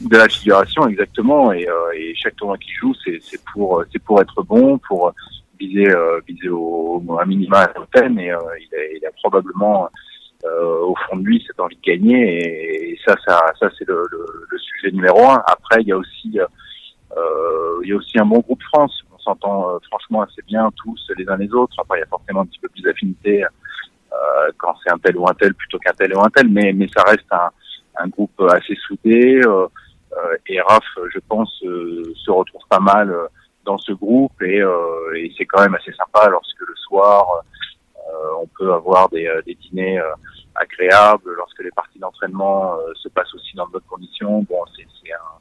[0.00, 4.02] De la figuration exactement et, euh, et chaque tournoi qu'il joue c'est c'est pour c'est
[4.02, 5.12] pour être bon pour
[5.58, 9.88] viser euh, viser au, un minima à la et euh, il, a, il a probablement
[10.44, 13.86] euh, au fond de lui cette envie de gagner et, et ça ça ça c'est
[13.88, 15.42] le, le, le, sujet numéro un.
[15.46, 16.46] Après il y a aussi euh,
[17.84, 19.04] il y a aussi un bon groupe France.
[19.14, 21.74] On s'entend euh, franchement assez bien tous les uns les autres.
[21.78, 25.16] Après, il y a forcément un petit peu plus d'affinité euh, quand c'est un tel
[25.16, 27.50] ou un tel plutôt qu'un tel ou un tel, mais, mais ça reste un,
[27.98, 29.40] un groupe assez soudé.
[30.46, 33.14] et Raph, je pense, se retrouve pas mal
[33.64, 34.62] dans ce groupe et,
[35.16, 37.26] et c'est quand même assez sympa lorsque le soir
[38.40, 40.00] on peut avoir des, des dîners
[40.54, 44.42] agréables, lorsque les parties d'entraînement se passent aussi dans de bonnes conditions.
[44.42, 45.34] Bon, c'est un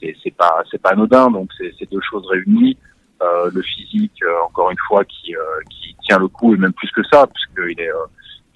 [0.00, 1.30] c'est pas c'est pas anodin.
[1.30, 2.76] Donc c'est deux choses réunies.
[3.20, 6.72] Euh, le physique, euh, encore une fois, qui, euh, qui tient le coup et même
[6.72, 7.90] plus que ça, puisqu'il est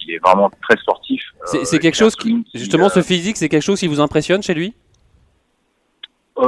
[0.04, 1.22] il est vraiment très sportif.
[1.44, 4.74] C'est quelque chose qui, justement, ce physique, c'est quelque chose qui vous impressionne chez lui?
[6.36, 6.46] Bah,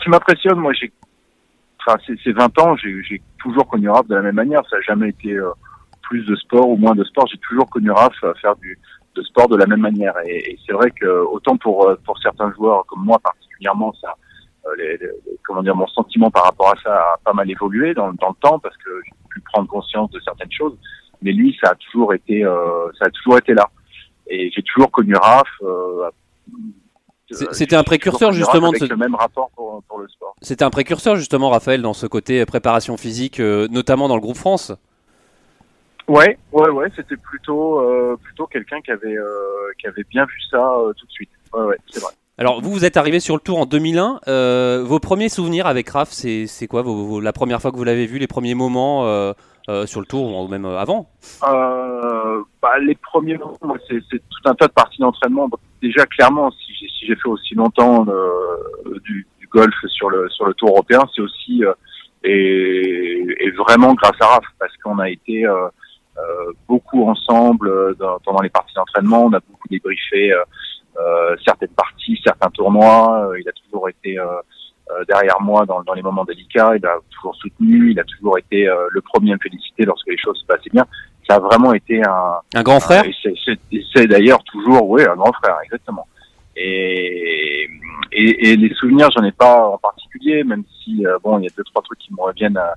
[0.00, 0.92] Qui m'impressionne, moi, j'ai,
[1.80, 4.62] enfin, ces 20 ans, j'ai toujours connu Raph de la même manière.
[4.70, 5.36] Ça n'a jamais été
[6.02, 7.26] plus de sport ou moins de sport.
[7.26, 8.78] J'ai toujours connu Raph faire du,
[9.18, 10.14] de sport de la même manière.
[10.26, 14.10] Et, et c'est vrai que autant pour euh, pour certains joueurs comme moi particulièrement, ça,
[14.66, 14.98] euh, les,
[15.44, 18.40] comment dire, mon sentiment par rapport à ça a pas mal évolué dans, dans le
[18.40, 20.76] temps parce que j'ai pu prendre conscience de certaines choses.
[21.22, 23.66] Mais lui, ça a toujours été, euh, ça a toujours été là.
[24.28, 25.54] Et j'ai toujours connu Raph.
[27.52, 28.84] C'était un précurseur justement de ce...
[28.84, 30.34] le même rapport pour, pour le sport.
[30.40, 34.72] C'était un précurseur justement, Raphaël, dans ce côté préparation physique, notamment dans le groupe France.
[36.08, 40.40] Ouais, ouais, ouais, c'était plutôt euh, plutôt quelqu'un qui avait euh, qui avait bien vu
[40.50, 41.30] ça euh, tout de suite.
[41.52, 42.12] Ouais, ouais, c'est vrai.
[42.38, 44.20] Alors vous, vous êtes arrivé sur le tour en 2001.
[44.26, 47.76] Euh, vos premiers souvenirs avec Raph, c'est c'est quoi vos, vos, la première fois que
[47.76, 49.32] vous l'avez vu, les premiers moments euh,
[49.68, 51.10] euh, sur le tour ou même avant?
[51.42, 55.50] Bah, Les premiers moments, c'est tout un tas de parties d'entraînement.
[55.82, 58.06] Déjà clairement, si j'ai si j'ai fait aussi longtemps
[59.04, 61.62] du, du, golf sur le sur le tour européen, c'est aussi
[62.24, 65.68] et, et, vraiment grâce à Raph parce qu'on a été euh,
[66.66, 69.24] beaucoup ensemble euh, dans, pendant les parties d'entraînement.
[69.24, 73.32] On a beaucoup débriefé euh, certaines parties, certains tournois.
[73.38, 74.18] il a toujours été
[75.06, 76.72] derrière moi dans, dans, les moments délicats.
[76.76, 77.92] Il a toujours soutenu.
[77.92, 80.86] Il a toujours été le premier à me féliciter lorsque les choses se passaient bien.
[81.28, 83.04] Ça a vraiment été un un grand frère.
[83.94, 86.06] c'est d'ailleurs toujours oui un grand frère exactement.
[86.56, 87.68] Et,
[88.10, 91.50] et, et les souvenirs, j'en ai pas en particulier, même si bon, il y a
[91.56, 92.74] deux trois trucs qui me reviennent à,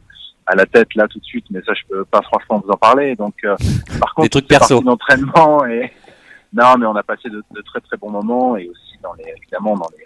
[0.51, 2.77] à la tête là tout de suite, mais ça je peux pas franchement vous en
[2.77, 3.15] parler.
[3.15, 3.55] Donc euh,
[3.99, 5.91] par contre, des trucs perso, d'entraînement et
[6.53, 9.33] non, mais on a passé de, de, très très bons moments et aussi dans les
[9.37, 10.03] évidemment dans les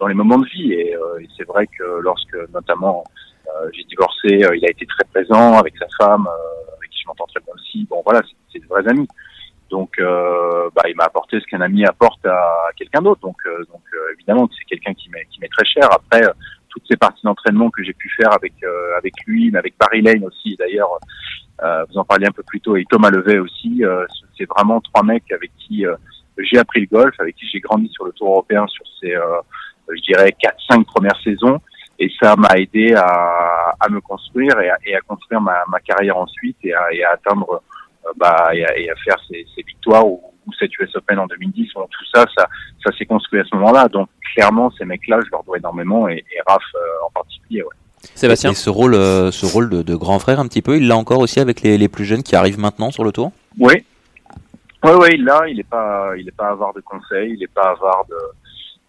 [0.00, 3.04] dans les moments de vie et, euh, et c'est vrai que lorsque notamment
[3.56, 7.00] euh, j'ai divorcé, euh, il a été très présent avec sa femme, euh, avec qui
[7.02, 7.86] je m'entends très bien aussi.
[7.88, 8.20] Bon voilà,
[8.52, 9.08] c'est de vrais amis.
[9.70, 13.20] Donc bah, il m'a apporté ce qu'un ami apporte à, quelqu'un d'autre.
[13.20, 13.36] Donc
[13.70, 13.82] donc
[14.14, 15.86] évidemment c'est quelqu'un qui m'est qui m'est très cher.
[15.92, 16.22] Après
[16.68, 20.02] toutes ces parties d'entraînement que j'ai pu faire avec euh, avec lui, mais avec Barry
[20.02, 20.56] Lane aussi.
[20.58, 20.90] D'ailleurs,
[21.62, 23.84] euh, vous en parliez un peu plus tôt, et Thomas Levet aussi.
[23.84, 25.84] Euh, c'est vraiment trois mecs avec qui
[26.38, 29.12] j'ai appris le golf, avec qui j'ai grandi sur le Tour européen sur ces,
[29.88, 31.60] je dirais, quatre, cinq premières saisons.
[31.98, 35.80] Et ça m'a aidé à, à me construire et à, et à construire ma, ma,
[35.80, 37.60] carrière ensuite et à, et à atteindre,
[38.16, 41.26] bah, et à, et à faire ces, ces victoires ou, ou cette US Open en
[41.26, 41.72] 2010.
[41.74, 42.48] tout ça, ça,
[42.84, 43.88] ça s'est construit à ce moment-là.
[43.88, 47.62] Donc clairement, ces mecs-là, je leur dois énormément et, et Raph euh, en particulier.
[47.62, 47.68] Ouais.
[48.14, 50.88] Sébastien Et ce rôle, euh, ce rôle de, de grand frère un petit peu, il
[50.88, 53.32] l'a encore aussi avec les, les plus jeunes qui arrivent maintenant sur le tour?
[53.58, 53.84] Oui.
[54.84, 57.70] Oui, oui, là, il n'est pas, il est pas avare de conseils, il n'est pas
[57.76, 58.14] avare de,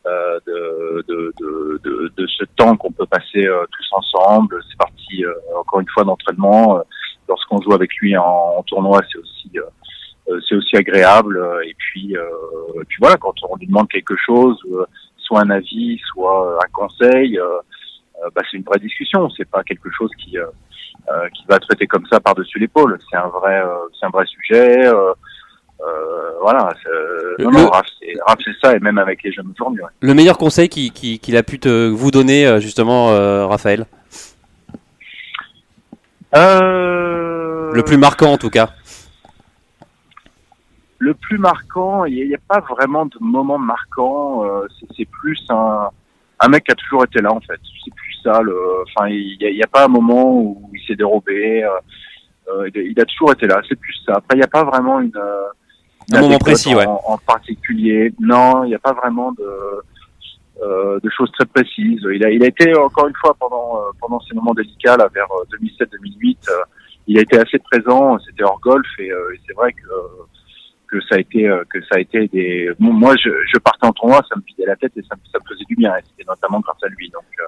[0.06, 4.62] euh, de, de, de, de, de ce temps qu'on peut passer euh, tous ensemble.
[4.70, 6.78] C'est parti euh, encore une fois d'entraînement.
[6.78, 6.82] Euh,
[7.28, 8.24] Lorsqu'on joue avec lui en,
[8.58, 9.52] en tournoi, c'est aussi,
[10.48, 11.38] c'est aussi agréable.
[11.38, 14.86] Euh, Et puis, euh, et puis voilà, quand on lui demande quelque chose, euh,
[15.18, 17.44] soit un avis, soit un conseil, euh,
[18.24, 19.30] euh, bah, c'est une vraie discussion.
[19.36, 20.46] C'est pas quelque chose qui, euh,
[21.12, 22.98] euh, qui va traiter comme ça par-dessus l'épaule.
[23.10, 23.68] C'est un vrai, euh,
[24.00, 24.86] c'est un vrai sujet.
[24.88, 25.14] Euh,
[25.82, 26.74] euh, voilà.
[26.84, 29.82] c'est- Non, Le- non, Raph, c'est Raph, c'est ça, et même avec les jeunes aujourd'hui.
[29.82, 29.90] ouais.
[30.02, 33.86] Le meilleur conseil qu'il qui, qu'il a pu te, vous donner, euh, justement, euh, Raphaël?
[36.36, 38.70] Euh, Le plus marquant, en tout cas.
[41.00, 44.44] Le plus marquant, il n'y a, pas vraiment de moment marquant.
[44.46, 45.90] euh, c'est- plus un,
[46.42, 47.60] un mec qui a toujours été là en fait.
[47.84, 48.42] C'est plus ça.
[48.42, 51.64] Le, enfin, il n'y a, pas un moment où il s'est dérobé.
[51.64, 51.70] euh,
[52.50, 53.62] euh, il, il a toujours été là.
[53.68, 54.14] C'est plus ça.
[54.18, 55.48] Après, il n'y a pas vraiment une, euh,
[56.10, 56.86] une Un moment précis, en, ouais.
[56.88, 58.14] en particulier.
[58.20, 59.48] Non, il n'y a pas vraiment de
[60.62, 62.02] euh, de choses très précises.
[62.14, 65.08] Il a, il a été encore une fois pendant euh, pendant ces moments délicats là,
[65.14, 65.28] vers
[65.62, 66.38] 2007-2008.
[66.50, 66.54] euh,
[67.08, 68.20] il a été assez présent.
[68.20, 69.88] C'était hors golf et, euh, et c'est vrai que
[70.92, 73.86] que ça a été euh, que ça a été des Bon, moi je, je partais
[73.86, 75.96] en tournoi ça me vidait la tête et ça, me- ça me faisait du bien.
[75.98, 77.10] Et c'était notamment grâce à lui.
[77.12, 77.44] Donc euh,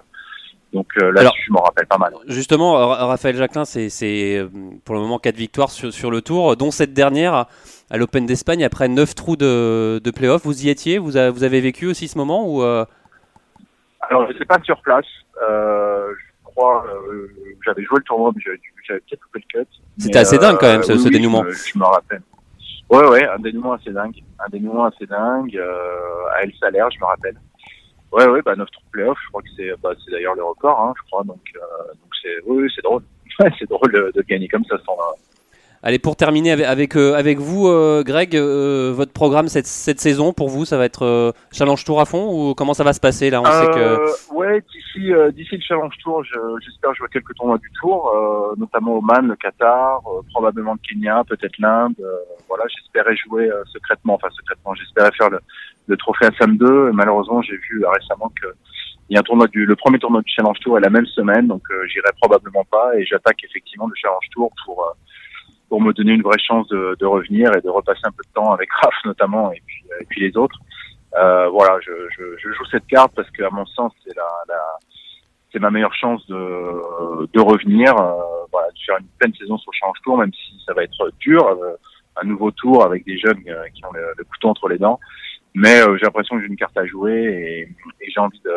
[0.73, 2.13] donc euh, Alors- là-dessus je m'en rappelle pas mal.
[2.27, 4.45] Justement, Ra- Raphaël Jacquelin, c'est c'est,
[4.85, 7.47] pour le moment 4 victoires sur, sur le tour, dont cette dernière à,
[7.89, 10.43] à l'Open d'Espagne après 9 trous de, de playoff.
[10.45, 10.97] Vous y étiez?
[10.97, 12.85] Vous, a- vous avez vécu aussi ce moment ou euh,
[14.01, 15.05] alors je sais pas sur place.
[15.41, 16.85] Euh, je crois
[17.65, 19.69] j'avais joué le tournoi mais j'avais peut-être coupé le cut.
[19.97, 21.43] C'était assez dingue quand même, ce- oui, ce oui, dénouement.
[21.43, 22.21] je me, je me rappelle
[22.91, 24.21] ouais ouais un dénouement assez dingue.
[24.39, 27.37] Un dénouement assez dingue euh, à El Salaire je me rappelle.
[28.11, 30.79] Ouais ouais bah 9 trous playoff je crois que c'est bah, c'est d'ailleurs le record
[30.79, 33.03] hein, je crois donc euh, donc c'est oui, c'est drôle.
[33.57, 34.95] C'est drôle de, de gagner comme ça sans
[35.83, 39.99] Allez, pour terminer avec, avec, euh, avec vous, euh, Greg, euh, votre programme cette, cette
[39.99, 42.93] saison, pour vous, ça va être euh, Challenge Tour à fond ou comment ça va
[42.93, 43.41] se passer là?
[43.41, 43.79] On sait que...
[43.79, 48.13] Euh, ouais, d'ici euh, d'ici le Challenge Tour, je- j'espère jouer quelques tournois du Tour,
[48.57, 51.95] notamment Oman, le Qatar, probablement le Kenya, peut-être l'Inde.
[52.47, 55.39] voilà, j'espérais jouer secrètement, enfin secrètement, j'espérais faire le,
[55.87, 56.89] le trophée Assam 2.
[56.89, 58.47] Et malheureusement, j'ai vu récemment que
[59.09, 61.07] il y a un tournoi du le premier tournoi du Challenge Tour est la même
[61.07, 64.85] semaine, donc j'irai probablement pas et j'attaque effectivement le Challenge Tour pour
[65.71, 68.33] pour me donner une vraie chance de, de revenir et de repasser un peu de
[68.33, 70.59] temps avec Raph notamment et puis et puis les autres.
[71.17, 74.27] Euh, voilà, je, je, je joue cette carte parce que à mon sens c'est la,
[74.49, 74.61] la
[75.51, 76.35] c'est ma meilleure chance de,
[77.33, 78.13] de revenir, euh,
[78.51, 81.09] voilà, de faire une pleine saison sur le Challenge Tour, même si ça va être
[81.19, 81.75] dur, euh,
[82.21, 84.99] un nouveau tour avec des jeunes euh, qui ont le, le couteau entre les dents.
[85.55, 87.61] Mais euh, j'ai l'impression que j'ai une carte à jouer et,
[88.05, 88.51] et j'ai envie de,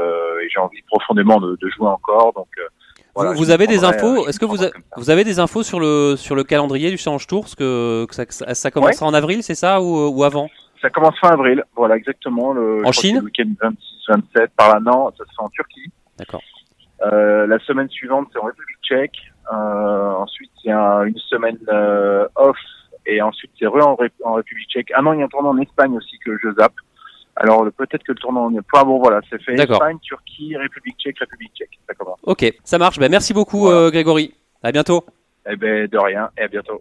[0.53, 2.33] j'ai envie profondément de, de jouer encore.
[2.33, 2.69] Donc, euh,
[3.15, 5.39] voilà, vous, vous avez des euh, infos je Est-ce que vous, a- vous avez des
[5.41, 8.71] infos sur le, sur le calendrier du Challenge Tour Parce que, que ça, ça, ça
[8.71, 10.49] commencera en avril, c'est ça ou, ou avant
[10.83, 12.53] Ça commence fin avril, voilà exactement.
[12.53, 13.51] Le, En que Chine le week-end
[14.09, 14.81] 26-27 par là.
[14.81, 15.91] Non, ça se fait en Turquie.
[16.19, 16.43] D'accord.
[17.07, 19.17] Euh, la semaine suivante, c'est en République tchèque.
[19.53, 22.57] Euh, ensuite, il y a une semaine euh, off.
[23.07, 24.91] Et ensuite, c'est re en, Ré- en République tchèque.
[24.95, 26.73] Ah non, il y a un tournoi en Espagne aussi que je zappe.
[27.37, 28.53] Alors, peut-être que le tournoi en...
[28.73, 29.55] Enfin bon, voilà, c'est fait.
[29.57, 29.77] D'accord.
[29.77, 31.79] Espagne, Turquie, République tchèque, République tchèque.
[31.89, 32.19] Ça commence.
[32.23, 32.99] Ok, ça marche.
[32.99, 33.79] Ben, merci beaucoup, Voilà.
[33.81, 34.35] euh, Grégory.
[34.63, 35.05] À bientôt.
[35.51, 36.31] Eh ben, de rien.
[36.39, 36.81] Et à bientôt.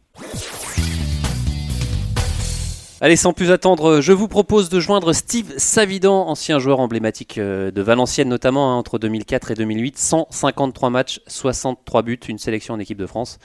[3.01, 7.69] Allez, sans plus attendre, je vous propose de joindre Steve Savidan, ancien joueur emblématique euh,
[7.69, 9.97] de Valenciennes notamment, hein, entre 2004 et 2008.
[9.97, 13.39] 153 matchs, 63 buts, une sélection en équipe de France.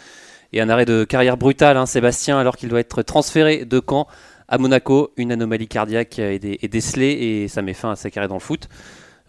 [0.52, 4.06] Et un arrêt de carrière brutal, hein, Sébastien, alors qu'il doit être transféré de Caen
[4.48, 5.12] à Monaco.
[5.16, 8.34] Une anomalie cardiaque est, dé- est décelée et ça met fin à sa carrière dans
[8.36, 8.68] le foot.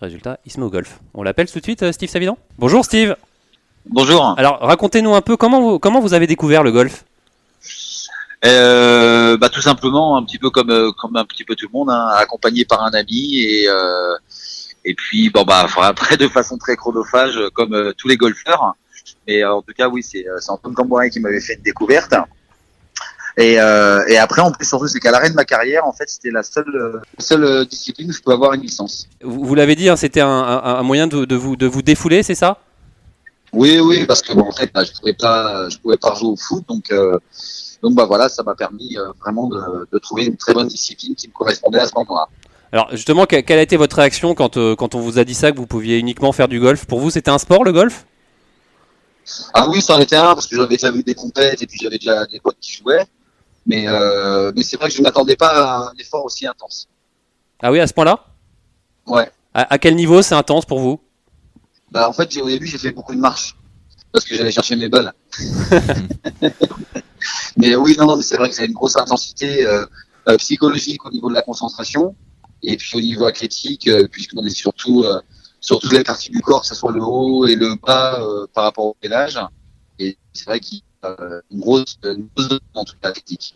[0.01, 0.99] Résultat, il se met au golf.
[1.13, 2.37] On l'appelle tout de suite, euh, Steve Savidan?
[2.57, 3.15] Bonjour Steve
[3.85, 4.35] Bonjour.
[4.37, 7.03] Alors racontez-nous un peu comment vous, comment vous avez découvert le golf?
[8.45, 11.77] Euh, bah, tout simplement, un petit peu comme euh, comme un petit peu tout le
[11.77, 14.15] monde, hein, accompagné par un ami et euh,
[14.85, 18.75] et puis bon bah après de façon très chronophage comme euh, tous les golfeurs.
[19.27, 22.13] Mais en tout cas oui c'est c'est Antoine Cambourin qui m'avait fait une découverte.
[23.39, 26.09] Et, euh, et après en plus surtout c'est qu'à l'arrêt de ma carrière en fait
[26.09, 29.07] c'était la seule euh, seule discipline où je peux avoir une licence.
[29.23, 31.81] Vous, vous l'avez dit, hein, c'était un, un- un moyen de, de vous, de vous
[31.81, 32.57] défouler, c'est ça?
[33.53, 36.29] Oui, oui, parce que bon, en fait, bah, je pouvais pas, je pouvais pas jouer
[36.29, 37.17] au foot, donc, euh,
[37.81, 41.15] donc bah voilà, ça m'a permis euh, vraiment de, de trouver une très bonne discipline
[41.15, 42.27] qui me correspondait à ce moment-là.
[42.71, 45.33] Alors justement, que- quelle a été votre réaction quand, euh, quand on vous a dit
[45.33, 46.85] ça, que vous pouviez uniquement faire du golf?
[46.85, 48.05] Pour vous, c'était un sport le golf?
[49.53, 51.79] Ah oui, ça en était un parce que j'avais déjà vu des compètes et puis
[51.81, 53.05] j'avais déjà des potes qui jouaient,
[53.65, 56.87] mais euh, mais c'est vrai que je m'attendais pas à un effort aussi intense.
[57.61, 58.25] Ah oui, à ce point-là?
[59.07, 59.29] Ouais.
[59.53, 60.99] à, à quel niveau c'est intense pour vous?
[61.91, 63.55] Bah, en fait, j'ai- au début, j'ai fait beaucoup de marches
[64.11, 65.13] parce que j'allais chercher mes balles.
[67.57, 69.85] mais oui, non, non, mais c'est vrai que c'est une grosse intensité euh,
[70.27, 72.15] euh, psychologique au niveau de la concentration
[72.63, 75.19] et puis au niveau athlétique, euh, puisqu'on est surtout euh,
[75.61, 78.47] sur toutes les parties du corps, que ce soit le haut et le bas euh,
[78.53, 79.39] par rapport au pédage.
[79.97, 83.55] Et c'est vrai qu'il une grosse, une grosse dose en tout cas athlétique.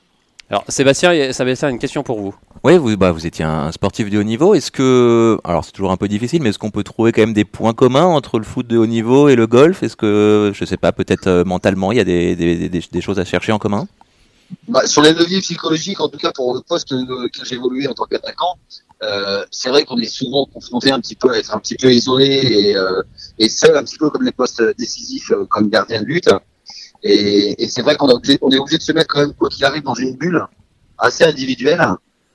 [0.49, 2.36] Alors, Sébastien, Sébastien, une question pour vous.
[2.63, 4.53] Oui, vous, bah, vous étiez un sportif de haut niveau.
[4.53, 7.34] Est-ce que, alors c'est toujours un peu difficile, mais est-ce qu'on peut trouver quand même
[7.34, 9.82] des points communs entre le foot de haut niveau et le golf?
[9.82, 13.01] Est-ce que, je sais pas, peut-être euh, mentalement, il y a des, des, des, des
[13.01, 13.88] choses à chercher en commun?
[14.67, 17.88] Bah, sur les leviers psychologiques, en tout cas pour le poste euh, que j'ai évolué
[17.88, 18.58] en tant qu'attaquant,
[19.01, 21.91] euh, c'est vrai qu'on est souvent confronté un petit peu à être un petit peu
[21.91, 23.01] isolé et, euh,
[23.39, 26.29] et seul un petit peu comme les postes décisifs euh, comme gardien de but.
[27.03, 29.33] Et, et c'est vrai qu'on est obligé, on est obligé de se mettre quand même
[29.33, 30.45] quoi qu'il arrive dans une bulle
[30.97, 31.85] assez individuelle,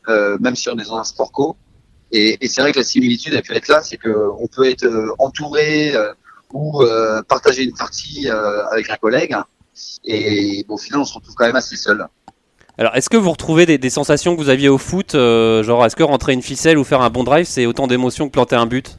[0.09, 1.57] euh, même si on est dans un sport co.
[2.13, 4.69] Et, et c'est vrai que la similitude a pu être là, c'est que on peut
[4.69, 6.13] être euh, entouré euh,
[6.53, 8.29] ou euh, partager une partie
[8.71, 9.37] avec un collègue.
[10.05, 12.07] Et bon, au final, on se retrouve quand même assez seul.
[12.79, 15.97] Alors, est-ce que vous retrouvez des, des sensations que vous aviez au foot Genre, est-ce
[15.97, 18.67] que rentrer une ficelle ou faire un bon drive, c'est autant d'émotions que planter un
[18.67, 18.99] but?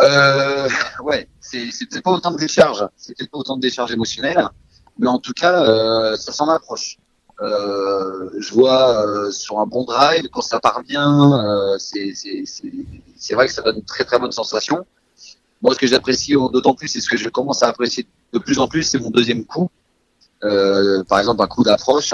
[0.00, 0.68] Euh,
[1.04, 1.28] ouais,
[1.72, 4.48] c'est pas autant de décharge, c'est peut-être pas autant de décharge émotionnelle,
[4.98, 6.98] mais en tout cas, euh, ça s'en approche.
[7.42, 11.32] Euh, je vois euh, sur un bon drive, quand ça part bien,
[11.78, 14.86] c'est vrai que ça donne une très très bonne sensation.
[15.62, 18.58] Moi, ce que j'apprécie d'autant plus, et ce que je commence à apprécier de plus
[18.58, 19.70] en plus, c'est mon deuxième coup.
[20.40, 22.12] Par exemple, un coup d'approche.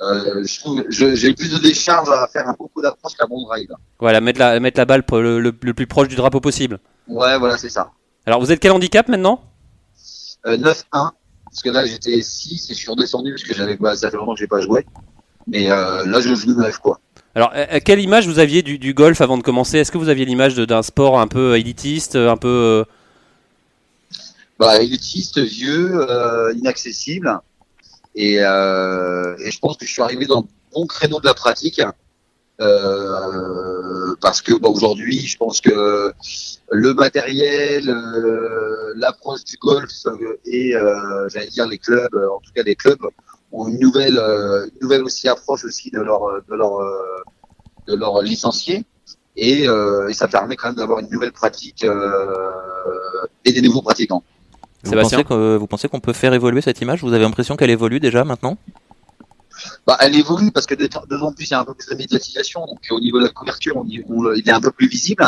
[0.00, 0.44] Euh,
[0.90, 3.68] j'ai plus de décharge à faire un bon coup d'approche qu'un bon drive.
[3.98, 6.78] Voilà, mettre la, mettre la balle le- le plus proche du drapeau possible.
[7.08, 7.90] Ouais, voilà, c'est ça.
[8.28, 9.40] Alors, vous êtes quel handicap maintenant
[10.46, 13.96] Euh, 9-1, parce que là j'étais 6 et je suis redescendu parce que j'avais bah,
[13.96, 14.84] ça fait longtemps que j'ai pas joué.
[15.46, 17.00] Mais euh, là je joue 9 quoi.
[17.34, 19.78] Alors, euh, euh, quelle image vous aviez du, du golf avant de commencer?
[19.78, 22.48] Est-ce que vous aviez l'image d'un sport un peu élitiste, un peu...
[22.48, 22.84] euh,
[24.58, 27.40] Bah, élitiste, vieux, euh, inaccessible.
[28.14, 31.32] Et, euh, et je pense que je suis arrivé dans le bon créneau de la
[31.34, 31.80] pratique.
[32.60, 33.77] Euh,
[34.20, 36.12] parce que bah, aujourd'hui, je pense que
[36.70, 42.52] le matériel, euh, l'approche du golf euh, et euh, j'allais dire les clubs, en tout
[42.54, 43.00] cas les clubs,
[43.52, 47.22] ont une nouvelle, euh, une nouvelle aussi approche aussi de leur de leur euh,
[47.86, 48.84] de leur licenciés
[49.36, 52.50] et, euh, et ça permet quand même d'avoir une nouvelle pratique euh,
[53.44, 54.22] et des nouveaux pratiquants.
[54.82, 57.02] vous Sébastien pensez, que, vous pensez qu'on peut faire évoluer cette image?
[57.02, 58.58] Vous avez l'impression qu'elle évolue déjà maintenant?
[59.86, 61.64] Bah, elle évolue parce que de temps de temps en plus il y a un
[61.64, 64.52] peu plus de médiatisation, donc au niveau de la couverture, on, y- on- il est
[64.52, 65.24] un peu plus visible.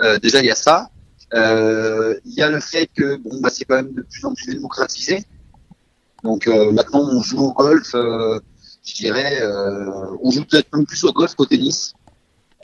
[0.00, 0.90] Euh, déjà il y a ça.
[1.34, 4.34] Euh, il y a le fait que bon bah c'est quand même de plus en
[4.34, 5.24] plus démocratisé.
[6.24, 8.38] Donc euh, maintenant on joue au golf, euh,
[8.84, 9.90] je dirais, euh,
[10.22, 11.94] on joue peut-être même plus au golf qu'au tennis,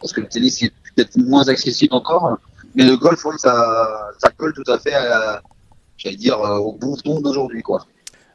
[0.00, 2.38] parce que le tennis est peut-être moins accessible encore,
[2.74, 5.40] mais le golf ça ça colle tout à fait à,
[5.96, 7.86] j'allais dire euh, au bon ton d'aujourd'hui quoi.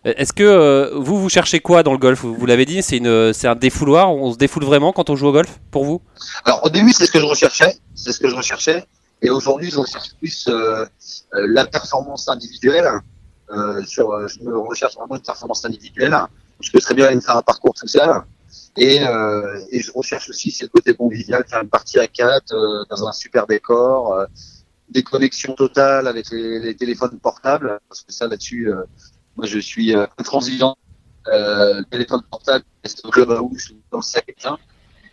[0.03, 2.23] Est-ce que euh, vous, vous cherchez quoi dans le golf?
[2.23, 4.11] Vous, l'avez dit, c'est un défouloir.
[4.11, 6.01] On se défoule vraiment quand on joue au golf, pour vous?
[6.43, 8.83] Alors au début, c'est ce que je recherchais, c'est ce que je recherchais,
[9.21, 10.85] et aujourd'hui, je recherche plus euh,
[11.35, 12.89] euh, la performance individuelle.
[13.85, 16.17] Sur, je me recherche vraiment une performance individuelle.
[16.61, 18.09] Je peux très bien aller faire un parcours tout seul,
[18.77, 22.55] et, je recherche aussi c'est le côté convivial, faire une partie à quatre
[22.89, 24.25] dans un super décor,
[24.87, 28.71] des connexions totales avec les, téléphones portables, parce que ça là-dessus,
[29.35, 30.75] moi je suis euh, intransigeant.
[31.27, 34.25] Euh, téléphone portable, c'est au club à où je suis dans le sac.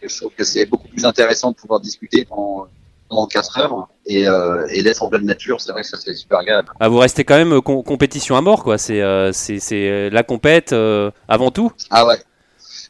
[0.01, 2.67] Et je trouve que c'est beaucoup plus intéressant de pouvoir discuter pendant,
[3.09, 5.61] pendant 4 heures et, euh, et d'être en pleine nature.
[5.61, 6.69] C'est vrai que ça c'est super agréable.
[6.81, 8.79] ah, Vous restez quand même euh, com- compétition à mort, quoi.
[8.79, 11.73] C'est, euh, c'est, c'est euh, la compète euh, avant tout.
[11.91, 12.17] Ah ouais.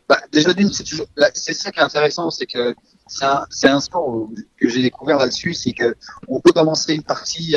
[0.08, 2.74] Bah, déjà d'une, c'est ça qui est intéressant, c'est que
[3.08, 4.28] c'est un, un sport
[4.60, 5.96] que j'ai découvert là-dessus, c'est que
[6.28, 7.56] on peut commencer une partie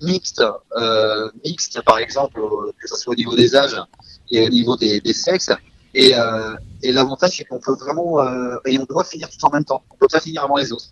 [0.00, 0.42] mixte,
[0.76, 2.40] euh, mixte par exemple,
[2.80, 3.80] que ce soit au niveau des âges
[4.30, 5.52] et au niveau des, des sexes.
[5.94, 9.50] Et, euh, et l'avantage, c'est qu'on peut vraiment, euh, et on doit finir tout en
[9.50, 9.82] même temps.
[9.90, 10.86] On peut pas finir avant les autres.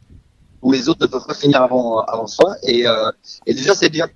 [0.63, 2.57] Ou les autres ne peuvent pas finir avant, avant soi.
[2.63, 3.11] Et, euh,
[3.47, 4.09] et déjà, c'est bien.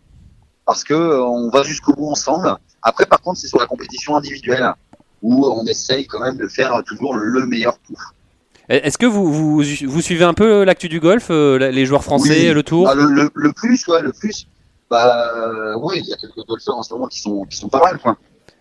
[0.66, 2.54] Parce que euh, on va jusqu'au bout ensemble.
[2.82, 4.72] Après, par contre, c'est sur la compétition individuelle
[5.22, 7.98] où on essaye quand même de faire toujours le meilleur coup.
[8.68, 12.48] Est-ce que vous, vous, vous suivez un peu l'actu du golf, euh, les joueurs français,
[12.48, 12.54] Oui.
[12.54, 14.46] le tour Ah, le, le, le plus, ouais, le plus.
[14.90, 17.68] Bah, euh, oui, il y a quelques golfeurs en ce moment qui sont, qui sont
[17.68, 18.16] pas mal, quoi.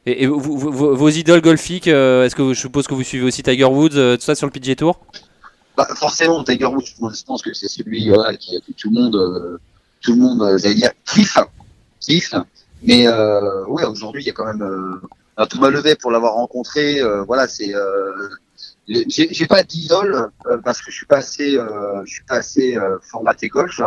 [0.06, 2.94] Et, et vous- vous- vous- vos idoles golfiques, euh, est-ce que vous- je suppose que
[2.94, 5.00] vous suivez aussi Tiger Woods, euh, tout ça sur le PGA Tour?
[5.78, 6.84] Bah, forcément, Tiger Woods,
[7.14, 9.58] je pense que c'est celui voilà, qui, que tout le monde, euh,
[10.02, 11.38] tout le monde, euh, j'allais dire, kiffe,
[12.02, 12.36] kiffe.
[12.84, 15.02] Mais euh, oui, aujourd'hui, il y a quand même euh,
[15.38, 17.00] un Thomas Levet pour l'avoir rencontré.
[17.00, 17.74] euh, voilà, c'est.
[18.88, 22.78] J'ai pas d'idole euh, parce que je suis pas assez, euh, je suis pas assez
[22.78, 23.82] euh, formaté golf.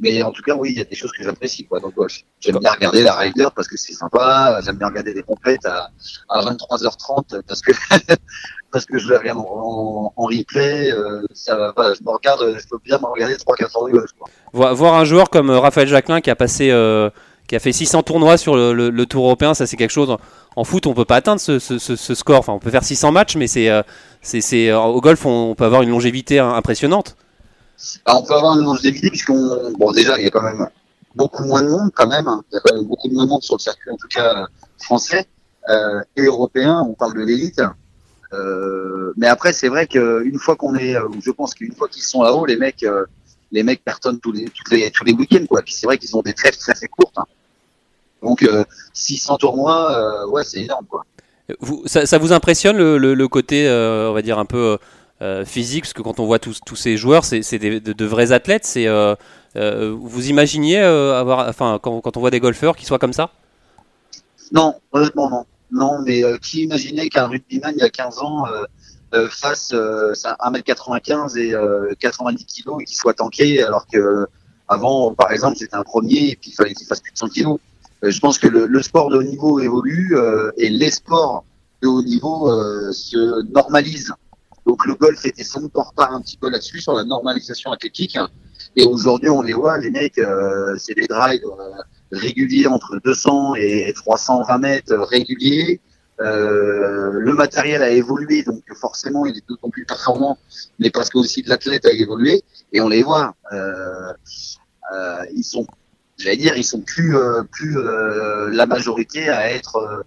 [0.00, 2.18] Mais en tout cas, oui, il y a des choses que j'apprécie quoi, dans golf.
[2.40, 4.60] J'aime bien regarder la Ryder parce que c'est sympa.
[4.64, 5.88] J'aime bien regarder des compètes à,
[6.28, 7.72] à 23h30 parce que
[8.74, 10.90] parce que je la regarde en, en, replay.
[10.90, 11.94] Euh, ça va pas.
[11.94, 14.10] Je me regarde, je peux bien me regarder 3-4 heures de golf.
[14.18, 14.28] Quoi.
[14.52, 17.08] Voir, voir un joueur comme euh, Raphaël Jacquelin qui a passé, euh,
[17.46, 20.16] qui a fait 600 tournois sur le, Tour européen, ça c'est quelque chose.
[20.56, 21.58] En foot, on peut pas atteindre ce,
[22.14, 22.38] score.
[22.38, 23.82] Enfin, on peut faire 600 matchs, mais c'est, euh,
[24.34, 27.16] euh, au golf, on, peut avoir une longévité hein, impressionnante.
[28.04, 30.68] Alors, on peut avoir une longévité puisqu'on, bon, déjà, il y a quand même
[31.14, 32.28] beaucoup moins de monde quand même.
[32.28, 32.42] hein.
[32.50, 34.46] Il y a quand même beaucoup de monde sur le circuit, en tout cas
[34.78, 35.26] français
[35.68, 36.84] euh, et européen.
[36.88, 37.60] On parle de l'élite.
[39.16, 42.46] Mais après, c'est vrai qu'une fois qu'on est, je pense qu'une fois qu'ils sont là-haut,
[42.46, 42.84] les mecs,
[43.54, 45.62] les mecs cartonnent tous les, tous les, tous les week-ends, quoi.
[45.62, 47.16] Puis c'est vrai qu'ils ont des trêves très très courtes.
[47.16, 47.24] hein.
[48.22, 51.04] Donc, euh, 600 tournois, euh, ouais, c'est énorme, quoi.
[51.60, 54.78] Vous, ça, ça vous impressionne le, le- le côté, euh, on va dire un peu
[55.22, 58.32] euh, physique, parce que quand on voit tous, tous ces joueurs, c'est, de, de vrais
[58.32, 58.64] athlètes.
[58.64, 58.86] C'est,
[59.56, 63.30] vous imaginiez avoir, enfin, quand, quand on voit des golfeurs qui soient comme ça?
[64.52, 65.44] Non, honnêtement, non.
[65.70, 68.44] Non, mais qui imaginait qu'un rugbyman il y a 15 ans
[69.14, 73.86] euh, euh, fasse euh, ça, 1m95 et euh, 90 kilos et qu'il soit tanké alors
[73.86, 74.26] que
[74.68, 77.28] avant, par exemple, c'était un premier et puis il fallait qu'il fasse plus de 100
[77.28, 77.58] kilos.
[78.02, 81.44] Euh, je pense que le, sport de haut niveau évolue euh, et les sports
[81.82, 84.12] de haut niveau euh, se normalisent.
[84.66, 88.18] Donc le golf était son porte un petit peu là-dessus sur la normalisation athlétique.
[88.76, 93.56] Et aujourd'hui, on les voit, les mecs, euh, c'est des drives euh, réguliers entre 200
[93.56, 95.80] et 320 mètres euh, réguliers.
[96.20, 100.38] Euh, le matériel a évolué, donc forcément il est d'autant plus performant,
[100.78, 102.42] mais parce que aussi l'athlète a évolué,
[102.72, 103.34] et on les voit.
[103.52, 104.12] Euh,
[104.94, 105.66] euh, ils sont,
[106.16, 107.16] j'allais dire, ils sont plus
[107.50, 107.76] plus
[108.52, 110.04] la majorité à être,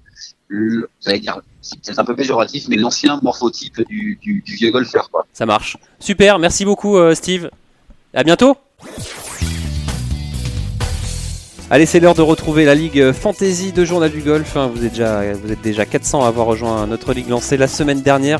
[1.01, 5.09] j'allais dire, c'est un peu péjoratif, mais l'ancien morphotype du, vieux golfeur.
[5.33, 5.77] Ça marche.
[5.99, 7.49] Super, merci beaucoup Steve.
[8.13, 8.55] À bientôt.
[11.69, 14.55] Allez, c'est l'heure de retrouver la Ligue Fantasy de Journal du Golf.
[14.55, 14.71] hein.
[14.73, 18.01] Vous êtes déjà, vous êtes déjà 400 à avoir rejoint notre ligue lancée la semaine
[18.01, 18.39] dernière.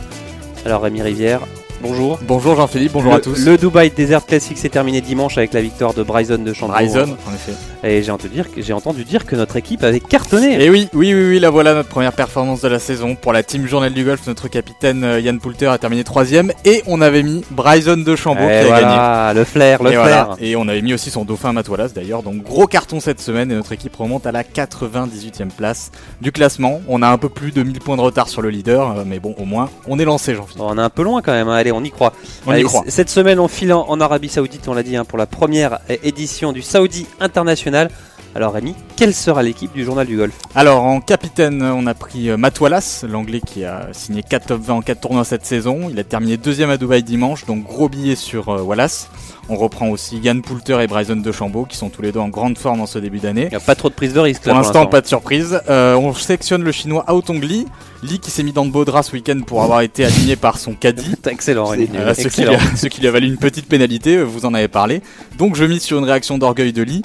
[0.65, 1.41] Alors Rémi Rivière,
[1.82, 2.19] bonjour.
[2.28, 3.45] Bonjour Jean-Philippe, bonjour le, à tous.
[3.45, 6.75] Le Dubai Desert Classic s'est terminé dimanche avec la victoire de Bryson de Chambord.
[6.78, 7.53] Bryson, en effet.
[7.84, 10.61] Et j'ai entendu, dire, que- j'ai entendu dire que notre équipe avait cartonné.
[10.63, 13.15] Et oui, oui, oui, oui, la voilà notre première performance de la saison.
[13.15, 16.82] Pour la team Journal du Golf, notre capitaine euh, Yann Poulter a terminé troisième et
[16.88, 19.39] on avait mis Bryson de Chambord Et qui a Eh, gagné.
[19.39, 20.03] le flair, le et, flair.
[20.03, 20.30] voilà.
[20.41, 22.23] et on avait mis aussi son dauphin Matt Wallace d'ailleurs.
[22.23, 26.82] Donc gros carton cette semaine et notre équipe remonte à la 98e place du classement.
[26.88, 29.19] On a un peu plus de 1000 points de retard sur le leader, euh, mais
[29.19, 30.63] bon, au moins, on est lancé, Jean-Philippe.
[30.65, 31.55] On est un peu loin quand même, hein.
[31.70, 32.13] Allez, on y croit.
[32.45, 32.84] On y Allez, croit.
[32.86, 35.26] c- Cette semaine, on file en, en Arabie Saoudite, on l'a dit, hein, pour la
[35.26, 37.89] première édition du Saudi International.
[38.36, 42.30] Alors, Rémi, quelle sera l'équipe du journal du golf Alors en capitaine, on a pris
[42.30, 45.89] euh, Matt Wallace, l'anglais qui a signé 4 top 20 en 4 tournois cette saison.
[45.89, 49.09] Il a terminé deuxième à Dubaï dimanche, donc gros billet sur euh, Wallace.
[49.49, 52.57] On reprend aussi Yann Poulter et Bryson DeChambeau qui sont tous les deux en grande
[52.57, 53.43] forme dans ce début d'année.
[53.43, 54.43] Il n'y a pas trop de prise de risque.
[54.43, 55.61] Pour l'instant, pas de surprise.
[55.69, 57.65] Euh, on sélectionne le chinois Hao Tong Li.
[58.03, 60.57] Li qui s'est mis dans de beaux draps ce week-end pour avoir été aligné par
[60.57, 61.15] son caddie.
[61.25, 61.89] Excellent, Rémi.
[61.95, 62.73] Euh, ce, qui lui Excellent.
[62.73, 65.01] a, ce qui lui a valu une petite pénalité, vous en avez parlé.
[65.38, 67.03] Donc je mise sur une réaction d'orgueil de Lee.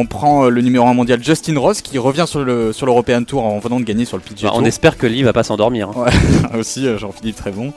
[0.00, 3.24] On prend euh, le numéro 1 mondial Justin Ross qui revient sur le sur l'European
[3.24, 4.66] Tour en venant de gagner sur le PGA Bah, on Tour.
[4.68, 5.88] espère que Lee va pas s'endormir.
[5.90, 6.06] hein.
[6.58, 7.72] aussi euh, Jean-Philippe très bon.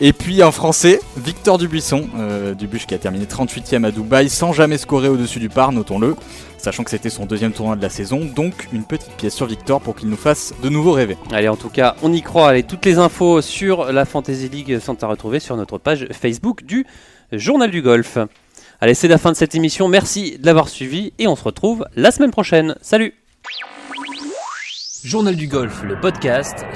[0.00, 4.52] Et puis en français, Victor Dubuisson, euh, Dubuche qui a terminé 38e à Dubaï sans
[4.52, 6.14] jamais scorer au-dessus du par, notons-le,
[6.58, 8.20] sachant que c'était son deuxième tournoi de la saison.
[8.36, 11.16] Donc une petite pièce sur Victor pour qu'il nous fasse de nouveau rêver.
[11.32, 12.50] Allez, en tout cas, on y croit.
[12.50, 16.62] Allez, toutes les infos sur la Fantasy League sont à retrouver sur notre page Facebook
[16.64, 16.86] du
[17.32, 18.16] Journal du Golf.
[18.84, 19.88] Allez, c'est la fin de cette émission.
[19.88, 22.74] Merci de l'avoir suivi et on se retrouve la semaine prochaine.
[22.82, 23.14] Salut
[25.02, 26.66] Journal du golf, le podcast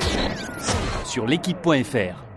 [1.05, 2.28] sur l'équipe.fr.